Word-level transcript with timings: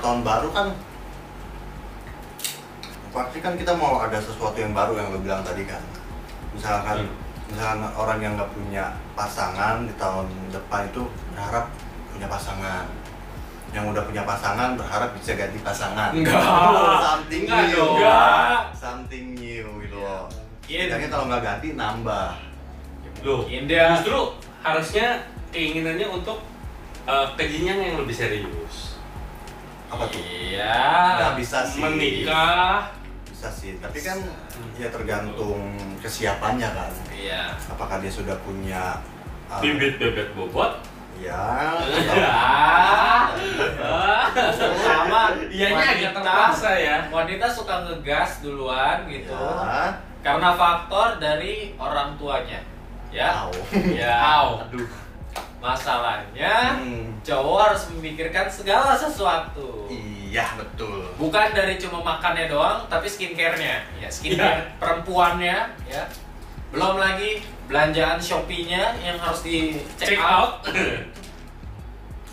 tahun 0.00 0.20
baru 0.20 0.48
kan 0.50 0.68
pasti 3.10 3.38
kan 3.38 3.54
kita 3.54 3.74
mau 3.74 3.98
ada 3.98 4.16
sesuatu 4.16 4.54
yang 4.54 4.70
baru 4.70 4.94
yang 4.94 5.10
lo 5.10 5.18
bilang 5.18 5.42
tadi 5.42 5.66
kan 5.66 5.82
misalkan 6.50 7.02
Hmm. 7.02 7.14
misalkan 7.50 7.82
orang 7.92 8.18
yang 8.18 8.32
nggak 8.34 8.50
punya 8.50 8.84
pasangan 9.12 9.82
di 9.82 9.94
tahun 9.96 10.26
depan 10.48 10.86
itu 10.86 11.02
berharap 11.28 11.66
punya 12.08 12.26
pasangan 12.26 12.86
yang 13.70 13.86
udah 13.86 14.02
punya 14.02 14.22
pasangan 14.22 14.74
berharap 14.74 15.10
bisa 15.14 15.34
ganti 15.34 15.58
pasangan 15.58 16.10
Enggak. 16.10 16.38
something 17.00 17.42
Enggak 17.46 17.62
new. 17.66 17.86
Enggak. 17.92 18.58
something 18.72 19.26
new 19.34 19.66
gitu 19.80 19.96
Ya, 19.96 20.06
loh 20.06 20.22
mungkin. 20.26 20.78
Setidaknya 20.80 21.08
kalau 21.08 21.24
nggak 21.26 21.42
ganti 21.42 21.68
nambah 21.74 22.28
Loh, 23.20 23.44
Mungkin 23.44 23.66
dia 23.66 23.84
justru 23.94 24.16
harusnya 24.58 25.06
keinginannya 25.50 26.06
untuk 26.08 26.40
uh, 27.04 27.26
kejenjang 27.34 27.76
yang 27.84 27.96
lebih 28.00 28.14
serius. 28.14 28.89
Apa 29.90 30.04
tuh 30.06 30.22
Iya. 30.22 30.78
Nggak 31.18 31.34
bisa 31.36 31.58
sih 31.64 31.80
Menikah. 31.80 32.94
bisa 33.26 33.48
sih 33.50 33.72
tapi 33.76 33.98
kan 33.98 34.18
ya 34.76 34.88
tergantung 34.88 35.58
kesiapannya 35.98 36.68
kan 36.68 36.92
Iya. 37.10 37.56
apakah 37.66 37.98
dia 37.98 38.08
sudah 38.08 38.36
punya 38.40 39.00
uh, 39.46 39.58
Bibit 39.58 39.96
bebek 39.96 40.30
bobot. 40.32 40.78
ya 41.16 41.36
Ah. 42.16 43.28
Sama 44.76 45.20
Iyanya 45.48 45.76
agak 45.76 45.96
wanita. 46.06 46.20
terpaksa 46.22 46.70
ya. 46.72 46.96
Wanita 47.08 47.46
suka 47.46 47.74
ngegas 47.82 48.40
duluan 48.40 49.04
gitu. 49.06 49.32
ya 49.32 49.92
Karena 50.20 50.52
faktor 50.52 51.16
dari 51.18 51.74
orang 51.76 52.16
tuanya. 52.16 52.60
Ya. 53.10 53.44
Au. 53.44 53.52
Ya. 53.90 54.16
Aduh. 54.62 54.86
Masalahnya 55.60 56.74
Hmm. 56.74 57.20
cowok 57.20 57.58
harus 57.62 57.82
memikirkan 57.90 58.48
segala 58.48 58.96
sesuatu. 58.96 59.84
iya 59.86 60.56
betul 60.56 61.04
Bukan 61.14 61.52
dari 61.52 61.76
cuma 61.76 62.00
makannya 62.00 62.46
doang, 62.46 62.86
tapi 62.86 63.04
skincare-nya. 63.04 63.84
Ya, 63.94 64.08
skincare 64.08 64.72
perempuannya, 64.76 65.58
ya. 65.84 66.02
Belum 66.70 66.96
lagi 66.96 67.44
belanjaan 67.66 68.16
Shopee-nya 68.16 68.96
yang 68.98 69.18
harus 69.18 69.42
di 69.42 69.76
check, 69.94 70.16
Check 70.16 70.18
out. 70.18 70.64
out. 70.64 70.72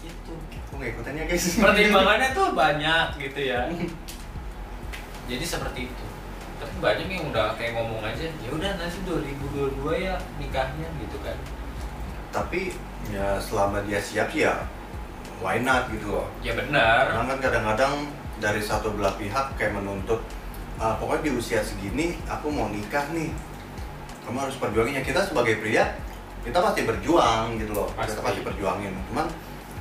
Itu. 0.01 0.33
aku 0.55 0.73
nggak 0.77 0.89
ikutannya 0.93 1.23
guys 1.25 1.45
Pertimbangannya 1.57 2.29
tuh 2.31 2.47
banyak 2.63 3.07
gitu 3.19 3.39
ya. 3.43 3.67
Jadi 5.27 5.43
seperti 5.43 5.79
itu. 5.85 6.05
Tapi 6.57 6.75
banyak 6.79 7.07
yang 7.07 7.27
udah 7.27 7.53
kayak 7.53 7.75
ngomong 7.75 8.01
aja, 8.01 8.23
ya 8.23 8.49
udah 8.49 8.71
nanti 8.73 8.97
2022 9.03 9.77
ya 9.99 10.15
nikahnya 10.37 10.87
gitu 10.97 11.19
kan. 11.19 11.35
tapi 12.27 12.75
ya 13.07 13.39
selama 13.39 13.79
dia 13.83 13.97
siap 13.97 14.27
sih 14.29 14.43
ya 14.43 14.55
why 15.39 15.61
not 15.61 15.87
gitu 15.89 16.11
loh 16.11 16.27
Ya 16.41 16.53
benar. 16.53 17.07
Karena 17.07 17.23
kan 17.29 17.39
kadang-kadang 17.39 17.93
dari 18.37 18.61
satu 18.61 18.93
belah 18.93 19.13
pihak 19.15 19.53
kayak 19.55 19.73
menuntut 19.73 20.21
"Ah, 20.77 20.93
pokoknya 20.97 21.29
di 21.29 21.31
usia 21.33 21.61
segini 21.61 22.17
aku 22.25 22.53
mau 22.53 22.69
nikah 22.69 23.09
nih 23.09 23.33
kamu 24.21 24.37
harus 24.43 24.59
perjuangin 24.59 24.99
ya 24.99 25.03
kita 25.03 25.23
sebagai 25.23 25.57
pria 25.57 25.87
kita 26.45 26.59
pasti 26.59 26.85
berjuang 26.85 27.57
gitu 27.57 27.71
loh 27.73 27.87
kita 27.95 28.13
Pasti. 28.13 28.21
pasti 28.21 28.39
perjuangin 28.45 28.91
cuman 29.09 29.25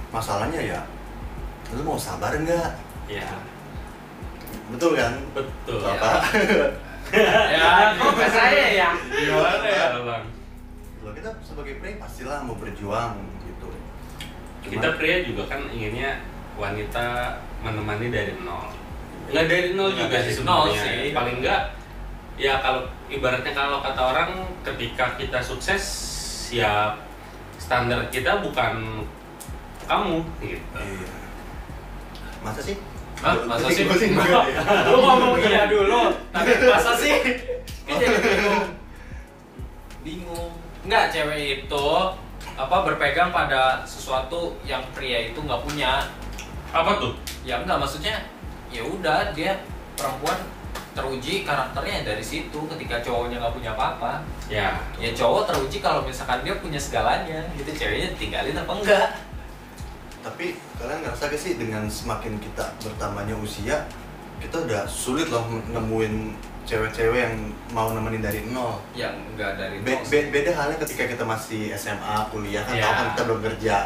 masalahnya 0.08 0.60
ya 0.62 0.80
lu 1.74 1.82
mau 1.82 1.98
sabar 1.98 2.32
nggak 2.32 2.70
Ya, 3.06 3.22
betul 4.66 4.98
kan 4.98 5.14
betul. 5.30 5.78
Bapak 5.78 6.26
ya, 7.54 7.94
kok 7.94 8.12
ke 8.18 8.26
saya 8.26 8.66
ya? 8.74 8.90
Gimana 9.06 9.62
ya, 9.62 9.86
Bang? 10.02 10.24
Loh, 11.06 11.14
kita 11.14 11.30
sebagai 11.38 11.78
pria 11.78 11.94
pastilah 11.96 12.42
mau 12.42 12.58
berjuang 12.58 13.14
gitu 13.46 13.70
Cuman- 13.70 14.72
Kita 14.74 14.88
pria 14.98 15.22
juga 15.22 15.46
kan 15.46 15.62
inginnya 15.70 16.18
wanita 16.58 17.30
menemani 17.62 18.10
dari 18.10 18.34
nol. 18.42 18.74
Nggak 19.30 19.46
dari 19.46 19.68
nol 19.72 19.94
Nggak 19.94 20.02
juga 20.02 20.16
dari 20.18 20.30
sih 20.34 20.42
nol 20.42 20.66
sebenarnya. 20.66 20.82
sih. 20.82 21.14
Paling 21.14 21.36
nggak 21.38 21.62
ya 22.36 22.54
kalau 22.58 22.82
ibaratnya 23.06 23.52
kalau 23.54 23.78
kata 23.78 24.02
orang 24.02 24.30
ketika 24.60 25.14
kita 25.14 25.38
sukses 25.38 25.82
ya 26.50 26.98
standar 27.56 28.10
kita 28.10 28.42
bukan 28.42 29.06
kamu 29.86 30.20
gitu. 30.42 30.76
iya 30.76 31.08
masa 32.42 32.60
sih 32.60 32.76
Hah? 33.16 33.32
Masa 33.46 33.70
sih? 33.70 33.86
enggak. 33.86 34.44
Lu 34.92 34.98
ngomong 35.00 35.38
iya 35.40 35.64
dulu, 35.66 36.12
tapi 36.28 36.50
masa 36.60 36.92
sih? 36.92 37.14
Kan 37.86 37.96
jadi 37.96 38.18
bingung. 38.18 38.66
Bingung. 40.06 40.54
Enggak, 40.86 41.10
cewek 41.10 41.66
itu 41.66 41.86
apa 42.54 42.76
berpegang 42.86 43.34
pada 43.34 43.82
sesuatu 43.82 44.54
yang 44.62 44.86
pria 44.94 45.34
itu 45.34 45.42
nggak 45.42 45.66
punya. 45.66 46.06
Apa 46.70 47.02
tuh? 47.02 47.18
Ya 47.42 47.58
enggak 47.58 47.82
maksudnya 47.82 48.22
ya 48.70 48.86
udah 48.86 49.34
dia 49.34 49.58
perempuan 49.98 50.38
teruji 50.96 51.42
karakternya 51.44 52.06
dari 52.06 52.24
situ 52.24 52.56
ketika 52.72 53.04
cowoknya 53.04 53.36
nggak 53.36 53.52
punya 53.52 53.70
apa-apa 53.76 54.24
Ya, 54.48 54.80
ya 54.96 55.12
cowok 55.12 55.44
teruji 55.44 55.84
kalau 55.84 56.00
misalkan 56.00 56.40
dia 56.40 56.56
punya 56.56 56.80
segalanya 56.80 57.44
gitu 57.52 57.68
ceweknya 57.76 58.16
tinggalin 58.16 58.56
apa 58.56 58.72
enggak 58.72 59.08
Tapi 60.24 60.56
kalian 60.80 61.04
ngerasa 61.04 61.28
gak 61.30 61.38
sih 61.38 61.54
dengan 61.60 61.86
semakin 61.86 62.34
kita 62.42 62.74
bertambahnya 62.82 63.38
usia, 63.38 63.86
kita 64.42 64.58
udah 64.66 64.82
sulit 64.88 65.30
loh 65.30 65.46
nemuin 65.70 66.34
cewek-cewek 66.66 67.18
yang 67.22 67.34
mau 67.70 67.94
nemenin 67.94 68.20
dari 68.20 68.42
nol. 68.50 68.82
yang 68.92 69.14
enggak 69.32 69.54
dari 69.54 69.78
Be- 69.80 69.94
nol 69.94 70.02
sih. 70.02 70.10
be- 70.12 70.30
beda 70.30 70.50
halnya 70.52 70.76
ketika 70.76 71.06
kita 71.06 71.22
masih 71.22 71.70
SMA, 71.72 72.16
kuliah 72.28 72.60
kan 72.60 72.74
Ya. 72.74 72.84
tahu 72.84 72.92
kan 72.92 73.06
kita 73.08 73.22
belum 73.24 73.40
kerja. 73.44 73.76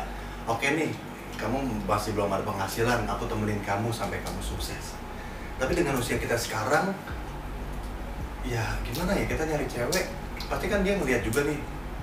Oke 0.44 0.66
nih, 0.72 0.90
kamu 1.36 1.56
masih 1.84 2.10
belum 2.12 2.28
ada 2.28 2.42
penghasilan, 2.42 3.04
aku 3.06 3.24
temenin 3.24 3.60
kamu 3.60 3.88
sampai 3.90 4.18
kamu 4.20 4.40
sukses. 4.40 4.96
Tapi 5.56 5.76
dengan 5.76 5.94
usia 5.94 6.16
kita 6.16 6.34
sekarang, 6.34 6.96
ya 8.42 8.64
gimana 8.82 9.12
ya 9.12 9.28
kita 9.28 9.44
nyari 9.44 9.68
cewek, 9.68 10.04
pasti 10.48 10.66
kan 10.66 10.80
dia 10.80 10.96
ngeliat 10.96 11.20
juga 11.20 11.44
nih 11.44 11.60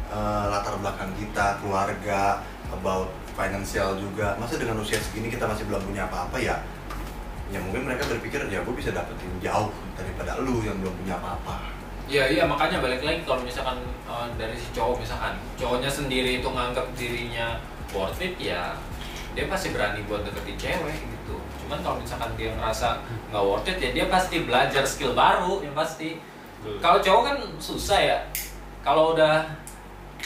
eh, 0.07 0.45
latar 0.47 0.77
belakang 0.77 1.11
kita, 1.13 1.59
keluarga, 1.59 2.39
about 2.69 3.09
financial 3.33 3.97
juga. 3.97 4.37
Masa 4.37 4.55
dengan 4.55 4.77
usia 4.77 4.95
segini 4.95 5.27
kita 5.27 5.43
masih 5.43 5.65
belum 5.65 5.83
punya 5.83 6.05
apa-apa 6.05 6.37
ya? 6.37 6.55
Ya 7.47 7.59
mungkin 7.63 7.87
mereka 7.87 8.03
berpikir 8.11 8.43
ya 8.51 8.59
gue 8.59 8.75
bisa 8.75 8.91
dapetin 8.91 9.31
jauh 9.39 9.71
daripada 9.95 10.43
lu 10.43 10.59
yang 10.67 10.75
belum 10.83 10.91
punya 10.99 11.15
apa-apa. 11.15 11.71
Iya 12.07 12.23
iya 12.31 12.43
makanya 12.47 12.79
balik 12.79 13.03
lagi 13.03 13.23
kalau 13.27 13.43
misalkan 13.43 13.83
eh, 14.07 14.27
dari 14.39 14.55
si 14.55 14.67
cowok 14.71 15.03
misalkan 15.03 15.35
cowoknya 15.59 15.91
sendiri 15.91 16.39
itu 16.39 16.47
nganggap 16.47 16.87
dirinya 16.95 17.59
worth 17.91 18.19
it 18.23 18.35
ya 18.39 18.75
dia 19.35 19.45
pasti 19.51 19.71
berani 19.75 20.03
buat 20.07 20.23
deketin 20.27 20.55
cewek 20.55 20.97
gitu. 21.03 21.35
Cuman 21.63 21.79
kalau 21.83 21.99
misalkan 21.99 22.31
dia 22.39 22.51
ngerasa 22.55 23.03
nggak 23.31 23.43
worth 23.43 23.67
it 23.67 23.77
ya 23.79 23.89
dia 23.91 24.05
pasti 24.07 24.43
belajar 24.43 24.83
skill 24.87 25.15
baru 25.15 25.63
yang 25.63 25.75
pasti. 25.75 26.19
Kalau 26.83 26.99
cowok 26.99 27.23
kan 27.23 27.37
susah 27.59 27.99
ya. 27.99 28.17
Kalau 28.83 29.15
udah 29.15 29.43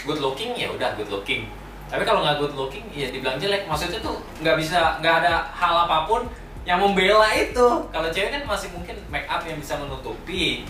good 0.06 0.22
looking 0.22 0.58
ya 0.58 0.74
udah 0.74 0.94
good 0.98 1.10
looking. 1.10 1.50
Tapi 1.90 2.02
kalau 2.02 2.26
nggak 2.26 2.42
good 2.42 2.54
looking 2.54 2.86
ya 2.94 3.10
dibilang 3.10 3.42
jelek. 3.42 3.66
Maksudnya 3.66 4.02
tuh 4.02 4.22
nggak 4.42 4.58
bisa 4.58 5.02
nggak 5.02 5.26
ada 5.26 5.50
hal 5.50 5.86
apa 5.86 6.10
pun 6.10 6.26
yang 6.62 6.78
membela 6.78 7.26
itu. 7.34 7.68
Kalau 7.90 8.10
cewek 8.10 8.30
kan 8.32 8.44
masih 8.46 8.70
mungkin 8.70 8.96
make 9.10 9.26
up 9.26 9.42
yang 9.42 9.58
bisa 9.58 9.76
menutupi. 9.76 10.62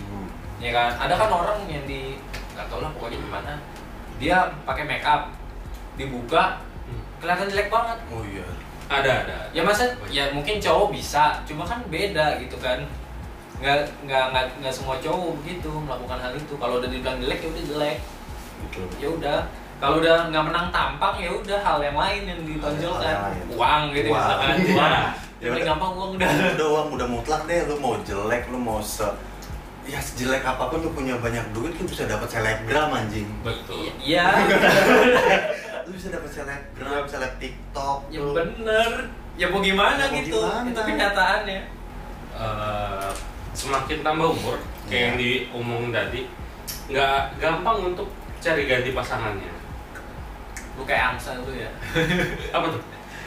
Ya 0.58 0.72
kan? 0.72 0.96
Ada 0.96 1.14
kan 1.18 1.30
orang 1.30 1.60
yang 1.68 1.84
di 1.84 2.16
nggak 2.54 2.68
tahu 2.68 2.80
lah 2.80 2.92
pokoknya 2.96 3.18
gimana. 3.20 3.54
Dia 4.16 4.38
pakai 4.64 4.86
make 4.86 5.04
up 5.04 5.34
dibuka 5.94 6.62
Hmm. 6.82 7.02
kelihatan 7.20 7.48
jelek 7.48 7.68
banget. 7.68 7.98
Oh 8.10 8.24
iya. 8.24 8.48
Ada 8.92 9.12
ada. 9.24 9.38
ya 9.52 9.64
masa? 9.64 9.88
Ya 10.08 10.28
mungkin 10.32 10.60
cowok 10.60 10.92
bisa 10.92 11.40
cuma 11.44 11.64
kan 11.64 11.80
beda 11.88 12.36
gitu 12.38 12.60
kan. 12.60 12.84
Nggak 13.60 13.88
nggak 14.04 14.24
nggak 14.32 14.46
nggak 14.60 14.74
semua 14.74 15.00
cowok 15.00 15.40
begitu 15.40 15.72
melakukan 15.72 16.20
hal 16.20 16.34
itu. 16.36 16.54
Kalau 16.56 16.80
udah 16.80 16.90
dibilang 16.92 17.18
jelek 17.20 17.40
ya 17.40 17.48
udah 17.48 17.64
jelek. 17.72 17.98
Ya 19.00 19.08
udah. 19.08 19.40
Kalau 19.80 19.98
udah 19.98 20.28
nggak 20.30 20.44
menang 20.46 20.68
tampang 20.70 21.16
ya 21.18 21.32
udah 21.32 21.60
hal 21.60 21.78
yang 21.80 21.96
lain 21.96 22.22
yang 22.28 22.40
ditonjolkan. 22.44 23.16
Uang 23.50 23.82
gitu 23.92 24.08
Uang. 24.12 24.20
misalkan. 24.20 24.56
Iya. 24.60 24.76
uang 24.76 24.96
Ya 25.42 25.50
udah. 25.50 25.66
gampang 25.68 25.92
uang 25.92 26.12
udah 26.16 26.30
udah 26.54 26.68
uang 26.70 26.88
udah 26.94 27.08
mutlak 27.10 27.42
deh 27.44 27.66
lu 27.66 27.76
mau 27.76 27.98
jelek 28.00 28.46
lu 28.48 28.58
mau 28.58 28.78
se 28.78 29.10
ya 29.84 29.98
sejelek 29.98 30.44
apa 30.44 30.70
pun 30.70 30.80
lu 30.80 30.90
punya 30.92 31.18
banyak 31.18 31.42
duit 31.50 31.74
lu 31.74 31.84
bisa 31.84 32.06
dapat 32.06 32.30
selebgram 32.30 32.94
anjing 32.94 33.26
Betul. 33.42 33.90
iya 33.98 34.30
lu 35.86 35.92
bisa 35.92 36.08
dapat 36.10 36.30
selebgram 36.30 37.04
seleb 37.04 37.34
tiktok 37.36 38.06
ya 38.08 38.20
lu. 38.20 38.32
bener 38.32 39.10
ya 39.34 39.50
mau 39.50 39.60
gimana 39.60 39.98
Ya 40.00 40.08
mau 40.08 40.18
gitu 40.20 40.38
gimana? 40.38 40.68
itu 40.68 40.82
kenyataannya 40.84 41.62
Eh, 42.32 43.12
semakin 43.52 44.00
tambah 44.02 44.28
umur 44.30 44.56
kayak 44.84 44.88
Iya. 44.88 45.02
yang 45.04 45.16
diomongin 45.18 45.92
tadi 45.92 46.22
nggak 46.88 47.20
gampang 47.38 47.78
untuk 47.88 48.08
cari 48.40 48.64
ganti 48.64 48.90
pasangannya 48.92 49.52
lu 50.72 50.84
kayak 50.84 51.12
angsa 51.12 51.36
lu 51.38 51.52
ya 51.52 51.68
apa 52.50 52.66
tuh 52.70 52.82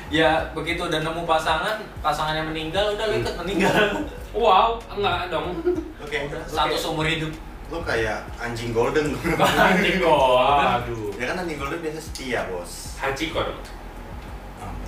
ya 0.09 0.53
begitu 0.53 0.85
udah 0.85 1.01
nemu 1.01 1.23
pasangan 1.25 1.77
pasangannya 2.01 2.45
meninggal 2.45 2.93
udah 2.95 3.05
lu 3.09 3.15
ikut 3.21 3.35
meninggal 3.41 4.05
wow 4.37 4.77
enggak 4.91 5.29
dong 5.31 5.57
udah 6.01 6.41
lu 6.41 6.45
satu 6.45 6.69
kayak- 6.69 6.81
seumur 6.81 7.07
hidup 7.07 7.33
lu 7.73 7.81
kayak 7.81 8.21
anjing 8.37 8.71
golden 8.71 9.17
anjing 9.73 9.99
golden 9.99 10.69
aduh 10.79 11.09
ya 11.17 11.25
kan 11.33 11.37
anjing 11.41 11.57
golden 11.57 11.81
biasa 11.81 12.01
setia 12.01 12.41
bos 12.47 12.95
hachiko 13.01 13.41
dong 13.41 13.61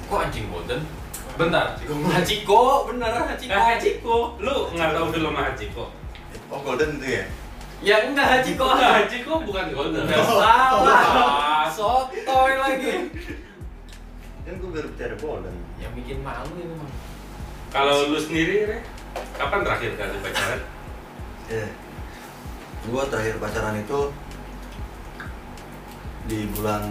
kok 0.06 0.18
anjing 0.22 0.46
golden 0.48 0.82
Bentar, 1.36 1.76
Hachiko, 2.16 2.88
bener 2.88 3.12
Hachiko. 3.12 3.52
Eh, 3.52 3.60
Hachiko, 3.60 4.40
lu 4.40 4.72
nggak 4.72 4.88
tahu 4.96 5.12
film 5.12 5.36
Hachiko? 5.36 5.84
Oh 6.48 6.64
golden 6.64 6.96
itu 6.96 7.20
ya? 7.20 7.24
Ya 7.84 7.96
enggak 8.08 8.40
Hachiko. 8.40 8.72
Hachiko 8.72 9.44
bukan 9.44 9.68
Golden. 9.68 10.08
Enggak 10.08 10.24
salah. 10.24 11.68
Sotoy 11.68 12.56
lagi. 12.56 13.12
Kan 14.46 14.54
gue 14.56 14.70
baru 14.70 14.88
bicara 14.88 15.14
golden. 15.18 15.56
Yang 15.76 15.92
bikin 15.98 16.18
malu 16.22 16.54
itu 16.54 16.70
mah. 16.70 16.90
Kalau 17.68 18.06
lu 18.06 18.16
sendiri, 18.16 18.62
Re, 18.64 18.78
kapan 19.34 19.66
terakhir 19.66 19.90
kali 19.98 20.16
pacaran? 20.22 20.60
Eh, 21.50 21.68
gue 22.86 23.02
terakhir 23.10 23.34
pacaran 23.36 23.76
itu 23.76 24.00
di 26.26 26.46
bulan 26.54 26.82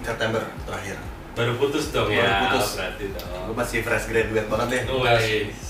September 0.00 0.42
terakhir. 0.62 0.96
Baru 1.36 1.52
putus 1.60 1.90
dong 1.90 2.08
Baru 2.08 2.16
ya, 2.16 2.48
putus. 2.48 2.78
berarti 2.78 3.04
Gue 3.10 3.18
dong. 3.18 3.52
masih 3.52 3.78
fresh 3.82 4.06
graduate 4.06 4.48
banget 4.48 4.68
deh. 4.70 4.82
Wais. 4.88 5.65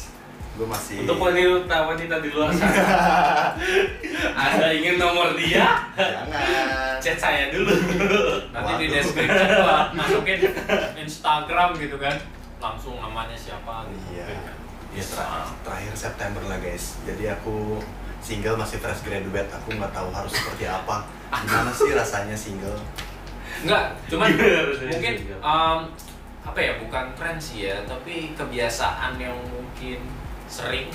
Gue 0.56 0.64
masih. 0.66 1.04
Untuk 1.04 1.20
wanita 1.20 1.76
wanita 1.84 2.16
di 2.18 2.28
luar 2.32 2.48
sana, 2.56 3.52
Anda 4.32 4.72
ingin 4.72 4.96
nomor 4.96 5.36
dia? 5.36 5.84
Jangan. 5.92 6.96
Chat 6.96 7.18
saya 7.20 7.52
dulu. 7.52 7.68
Nanti 8.50 8.72
di 8.80 8.86
Waduh. 8.88 8.94
deskripsi 8.96 9.44
gua 9.52 9.78
masukin 10.00 10.40
Instagram 10.96 11.76
gitu 11.76 11.96
kan. 12.00 12.16
Langsung 12.56 12.96
namanya 12.96 13.36
siapa 13.36 13.84
gitu. 13.92 14.16
Iya. 14.16 14.32
Ya 14.96 15.04
ter- 15.04 15.52
terakhir 15.60 15.92
September 15.92 16.40
lah 16.42 16.56
guys. 16.56 16.96
Jadi 17.04 17.28
aku 17.28 17.84
single 18.24 18.56
masih 18.56 18.80
fresh 18.80 19.04
graduate. 19.04 19.52
Aku 19.52 19.76
nggak 19.76 19.92
tahu 19.92 20.08
harus 20.08 20.32
seperti 20.32 20.64
apa. 20.64 21.04
Gimana 21.44 21.68
sih 21.68 21.92
rasanya 21.92 22.32
single? 22.32 22.80
Enggak, 23.60 23.92
cuman 24.08 24.28
mungkin 24.88 25.14
um, 25.40 25.78
apa 26.44 26.58
ya 26.60 26.72
bukan 26.76 27.12
tren 27.12 27.36
sih 27.36 27.68
ya, 27.68 27.76
tapi 27.84 28.32
kebiasaan 28.32 29.16
yang 29.16 29.32
mungkin 29.48 30.00
sering. 30.46 30.88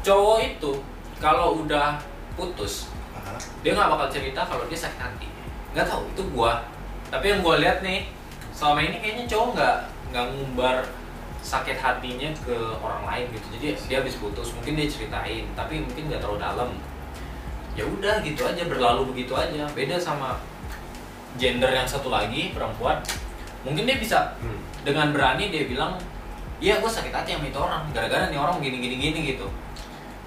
Cowok 0.00 0.38
itu 0.42 0.72
kalau 1.20 1.62
udah 1.62 2.00
putus 2.34 2.88
Aha. 3.12 3.36
dia 3.60 3.76
nggak 3.76 3.90
bakal 3.92 4.08
cerita 4.08 4.40
kalau 4.44 4.64
dia 4.66 4.78
sakit 4.78 5.00
hati. 5.00 5.28
Nggak 5.74 5.86
tahu 5.86 6.02
itu 6.10 6.22
gua. 6.32 6.64
Tapi 7.10 7.24
yang 7.30 7.40
gua 7.42 7.58
lihat 7.60 7.82
nih 7.82 8.08
selama 8.54 8.80
ini 8.84 8.96
kayaknya 9.00 9.24
cowok 9.28 9.48
nggak 9.56 9.76
nggak 10.10 10.24
ngumbar 10.34 10.76
sakit 11.40 11.76
hatinya 11.80 12.28
ke 12.44 12.56
orang 12.80 13.02
lain 13.08 13.26
gitu. 13.32 13.46
Jadi 13.56 13.66
dia 13.88 13.96
habis 14.00 14.16
putus 14.20 14.52
mungkin 14.56 14.76
dia 14.76 14.86
ceritain 14.88 15.44
tapi 15.56 15.80
mungkin 15.80 16.08
nggak 16.08 16.20
terlalu 16.20 16.40
dalam. 16.40 16.70
Ya 17.78 17.84
udah 17.86 18.20
gitu 18.20 18.42
aja 18.44 18.62
berlalu 18.66 19.14
begitu 19.14 19.32
aja. 19.36 19.64
Beda 19.72 19.96
sama 19.96 20.40
gender 21.38 21.70
yang 21.70 21.86
satu 21.86 22.10
lagi 22.10 22.50
perempuan. 22.52 22.98
Mungkin 23.62 23.84
dia 23.84 23.96
bisa 24.00 24.34
Hmm. 24.40 24.56
dengan 24.82 25.12
berani 25.12 25.52
dia 25.52 25.68
bilang 25.68 26.00
iya 26.60 26.76
gue 26.78 26.90
sakit 26.90 27.08
hati 27.10 27.34
sama 27.34 27.48
itu 27.48 27.58
orang. 27.58 27.82
Gara-gara 27.90 28.28
nih 28.28 28.36
orang 28.36 28.60
gini 28.60 28.76
gini 28.78 28.96
gini 29.00 29.20
gitu. 29.34 29.48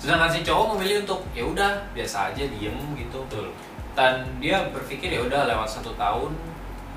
Sedangkan 0.01 0.27
si 0.27 0.43
cowok 0.43 0.75
memilih 0.75 1.07
untuk 1.07 1.21
ya 1.31 1.45
udah 1.45 1.71
biasa 1.93 2.33
aja 2.33 2.43
diem 2.43 2.75
gitu. 2.97 3.21
Betul. 3.29 3.53
dan 3.93 4.25
dia 4.41 4.57
berpikir 4.73 5.13
ya 5.13 5.21
udah 5.21 5.45
lewat 5.45 5.69
satu 5.69 5.93
tahun 5.93 6.33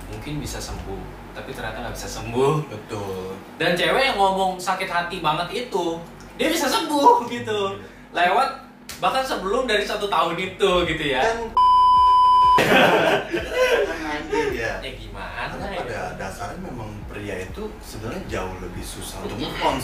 mungkin 0.08 0.40
bisa 0.40 0.56
sembuh. 0.56 0.96
Tapi 1.36 1.52
ternyata 1.52 1.84
nggak 1.84 1.92
bisa 1.92 2.08
sembuh. 2.08 2.64
Betul. 2.72 3.36
dan 3.60 3.76
cewek 3.76 4.02
yang 4.08 4.16
ngomong 4.16 4.56
sakit 4.56 4.88
hati 4.88 5.20
banget 5.20 5.68
itu 5.68 6.00
dia 6.40 6.48
bisa 6.48 6.64
sembuh 6.66 7.22
gitu. 7.36 7.76
Lewat 8.16 8.48
bahkan 8.96 9.20
sebelum 9.20 9.68
dari 9.68 9.84
satu 9.84 10.08
tahun 10.08 10.40
itu 10.40 10.70
gitu 10.88 11.04
ya. 11.04 11.20
Kan 11.20 11.38
anjing 14.16 14.56
ya. 14.56 14.80
ya 14.80 14.90
gimana 14.96 15.52
Karena 15.52 15.68
ya? 15.68 15.78
pada 15.84 16.00
dasarnya 16.16 16.58
memang 16.64 16.95
pria 17.26 17.42
itu 17.42 17.66
sebenarnya 17.82 18.22
jauh 18.30 18.54
lebih 18.62 18.86
susah 18.86 19.18
untuk 19.26 19.34
move 19.42 19.58
on. 19.66 19.82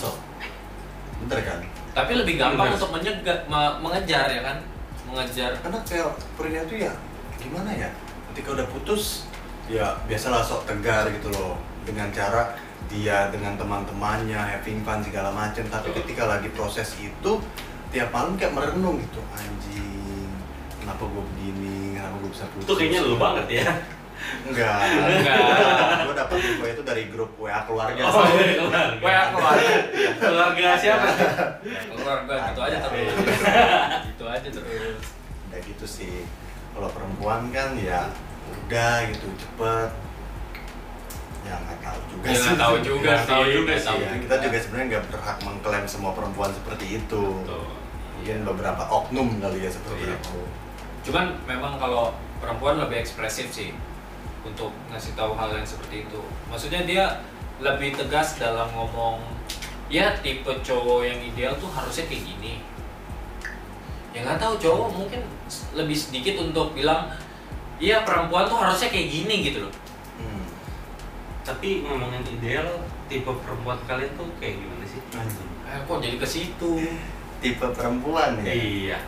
Bener 1.26 1.42
kan? 1.42 1.58
tapi 1.92 2.14
lebih 2.14 2.38
gampang 2.38 2.70
Bener. 2.70 2.78
untuk 2.78 2.90
menyegak 2.94 3.38
me- 3.50 3.76
mengejar 3.82 4.24
ya 4.30 4.40
kan 4.46 4.56
mengejar 5.04 5.50
Karena 5.58 5.78
kayak 5.82 6.08
pria 6.38 6.62
itu 6.62 6.74
ya 6.86 6.92
gimana 7.42 7.74
ya? 7.74 7.90
Ketika 8.30 8.54
udah 8.54 8.66
putus 8.70 9.26
ya 9.66 9.90
biasalah 10.06 10.38
sok 10.38 10.70
tegar 10.70 11.10
gitu 11.10 11.34
loh 11.34 11.58
dengan 11.82 12.14
cara 12.14 12.54
dia 12.86 13.26
dengan 13.34 13.58
teman-temannya 13.58 14.38
having 14.38 14.86
fun 14.86 15.02
segala 15.02 15.34
macam 15.34 15.66
tapi 15.66 15.90
ketika 15.98 16.30
lagi 16.30 16.46
proses 16.54 16.94
itu 16.96 17.32
tiap 17.90 18.14
malam 18.14 18.38
kayak 18.38 18.54
merenung 18.54 19.02
gitu 19.02 19.18
anjing 19.34 20.30
kenapa 20.78 21.10
gue 21.10 21.22
begini 21.34 21.98
kenapa 21.98 22.16
gue 22.22 22.30
bisa 22.30 22.46
putus 22.54 22.66
Itu 22.70 22.74
kayaknya 22.78 23.00
lu 23.02 23.18
banget 23.18 23.46
ya. 23.50 23.66
Enggak 24.44 24.78
Enggak. 24.82 25.36
gue 26.02 26.14
dapet 26.14 26.36
info 26.40 26.64
itu 26.68 26.82
dari 26.82 27.02
grup 27.06 27.30
WA 27.36 27.60
keluarga 27.62 28.02
Oh, 28.04 28.24
iya, 28.28 28.54
keluarga. 28.56 29.00
Wah, 29.00 29.24
keluarga. 29.32 29.74
Keluarga 30.16 30.68
siapa? 30.76 31.06
Ya, 31.60 31.80
keluarga 31.86 32.34
gitu 32.48 32.60
aja 32.60 32.78
terus. 32.80 33.12
gitu 34.06 34.24
aja 34.26 34.48
terus. 34.50 34.98
udah 35.44 35.60
gitu 35.60 35.84
sih 35.86 36.24
kalau 36.70 36.88
perempuan 36.88 37.48
kan 37.48 37.76
ya 37.76 38.08
udah 38.64 39.04
gitu 39.06 39.26
cepet 39.34 39.90
ya 41.42 41.54
nggak 41.58 41.78
tahu 41.82 41.98
juga 42.08 42.24
Ya, 42.24 42.32
sih 42.32 42.42
nggak 42.46 42.58
tahu 42.58 42.76
juga 42.80 43.10
Nggak 43.10 43.26
tahu 43.26 43.42
sih. 43.42 43.52
juga 43.52 43.74
sih, 43.76 43.98
Ya, 43.98 44.12
kita 44.16 44.34
juga 44.40 44.56
sebenarnya 44.58 44.86
nggak 44.88 45.04
berhak 45.08 45.36
mengklaim 45.42 45.86
semua 45.86 46.12
perempuan 46.12 46.50
seperti 46.50 46.86
itu 46.96 47.22
Betul. 47.36 47.64
mungkin 48.14 48.38
beberapa 48.46 48.82
oknum 48.86 49.28
kali 49.38 49.58
ya 49.60 49.70
seperti 49.70 50.02
Iya. 50.04 50.16
itu 50.16 50.38
Cuman 51.02 51.24
memang 51.44 51.76
kalau 51.76 52.14
perempuan 52.38 52.78
lebih 52.78 52.96
ekspresif 52.98 53.50
sih 53.50 53.74
untuk 54.42 54.74
ngasih 54.90 55.14
tahu 55.14 55.32
hal 55.38 55.54
yang 55.54 55.66
seperti 55.66 56.06
itu. 56.06 56.20
Maksudnya 56.50 56.82
dia 56.86 57.04
lebih 57.62 57.94
tegas 57.94 58.38
dalam 58.38 58.66
ngomong 58.74 59.22
ya 59.86 60.10
tipe 60.18 60.50
cowok 60.64 61.06
yang 61.06 61.18
ideal 61.22 61.54
tuh 61.58 61.70
harusnya 61.70 62.04
kayak 62.10 62.24
gini. 62.26 62.54
Ya 64.12 64.26
nggak 64.26 64.40
tahu 64.42 64.54
cowok 64.58 64.88
mungkin 64.92 65.20
lebih 65.72 65.96
sedikit 65.96 66.42
untuk 66.42 66.74
bilang 66.76 67.08
iya 67.78 68.02
perempuan 68.04 68.50
tuh 68.50 68.58
harusnya 68.60 68.90
kayak 68.90 69.08
gini 69.08 69.34
gitu 69.46 69.64
loh. 69.64 69.74
hmm. 70.20 70.44
Tapi 71.42 71.86
ngomongin 71.86 72.22
ideal, 72.28 72.66
tipe 73.08 73.30
perempuan 73.42 73.78
kalian 73.86 74.12
tuh 74.14 74.28
kayak 74.38 74.58
gimana 74.58 74.84
sih? 74.86 75.00
anjing 75.16 75.50
Eh, 75.72 75.80
kok 75.88 75.98
jadi 76.04 76.16
ke 76.20 76.28
situ? 76.28 76.72
tipe 77.42 77.66
perempuan 77.72 78.38
ya 78.44 78.52
Iya. 78.52 78.98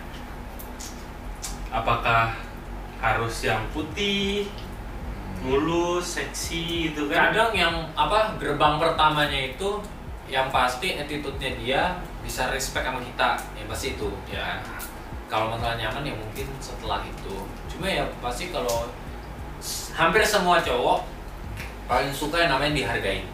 Apakah 1.70 2.34
harus 2.98 3.44
yang 3.44 3.62
putih, 3.74 4.48
mulus, 5.44 6.16
seksi 6.16 6.90
gitu 6.90 7.12
kan? 7.12 7.30
kadang 7.30 7.52
yang 7.52 7.74
apa 7.92 8.34
gerbang 8.40 8.80
pertamanya 8.80 9.40
itu 9.52 9.78
yang 10.24 10.48
pasti 10.48 10.96
attitude-nya 10.96 11.50
dia 11.60 11.82
bisa 12.24 12.48
respect 12.48 12.88
sama 12.88 13.04
kita 13.04 13.36
ya 13.52 13.64
pasti 13.68 13.92
itu 13.92 14.08
ya 14.32 14.64
kalau 15.34 15.50
masalah 15.50 15.74
nyaman 15.74 16.06
ya 16.06 16.14
mungkin 16.14 16.46
setelah 16.62 17.02
itu. 17.02 17.34
Cuma 17.66 17.90
ya 17.90 18.06
pasti 18.22 18.54
kalau 18.54 18.86
hampir 19.96 20.22
semua 20.22 20.62
cowok 20.62 21.02
paling 21.90 22.14
suka 22.14 22.46
yang 22.46 22.54
namanya 22.54 22.74
dihargai. 22.78 23.26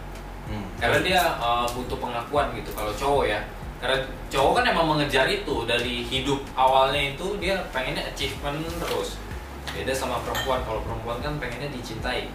Hmm. 0.51 0.67
karena 0.83 0.99
dia 1.07 1.23
uh, 1.39 1.63
butuh 1.71 1.95
pengakuan 2.03 2.51
gitu 2.59 2.75
kalau 2.75 2.91
cowok 2.97 3.25
ya. 3.29 3.39
Karena 3.79 4.03
cowok 4.33 4.53
kan 4.59 4.65
emang 4.67 4.97
mengejar 4.97 5.29
itu. 5.31 5.63
Dari 5.69 6.03
hidup 6.03 6.43
awalnya 6.59 7.15
itu 7.15 7.39
dia 7.39 7.55
pengennya 7.71 8.03
achievement 8.11 8.59
terus 8.83 9.21
beda 9.69 9.93
sama 9.93 10.23
perempuan. 10.25 10.61
Kalau 10.65 10.81
perempuan 10.85 11.19
kan 11.21 11.33
pengennya 11.37 11.71
dicintai. 11.73 12.33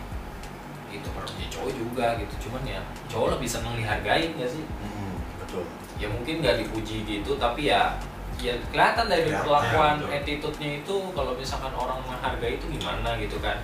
Gitu 0.89 1.08
perempuan 1.12 1.41
ya, 1.41 1.48
cowok 1.51 1.72
juga 1.75 2.05
gitu. 2.22 2.34
Cuman 2.48 2.62
ya 2.63 2.79
cowok 3.12 3.27
lebih 3.39 3.50
seneng 3.50 3.74
dihargain 3.75 4.32
gak 4.38 4.50
sih? 4.50 4.63
Hmm, 4.63 5.15
betul. 5.41 5.63
Ya 5.96 6.08
mungkin 6.12 6.44
nggak 6.44 6.60
dipuji 6.65 7.08
gitu 7.08 7.39
tapi 7.39 7.72
ya 7.72 7.96
ya 8.36 8.51
kelihatan 8.67 9.08
dari 9.08 9.32
Ya, 9.32 9.39
perlakuan 9.39 9.96
ya, 10.12 10.20
attitude-nya 10.20 10.84
itu 10.84 10.96
kalau 11.15 11.32
misalkan 11.39 11.72
orang 11.72 12.03
menghargai 12.03 12.60
itu 12.60 12.65
gimana 12.67 13.15
gitu 13.15 13.39
kan? 13.39 13.63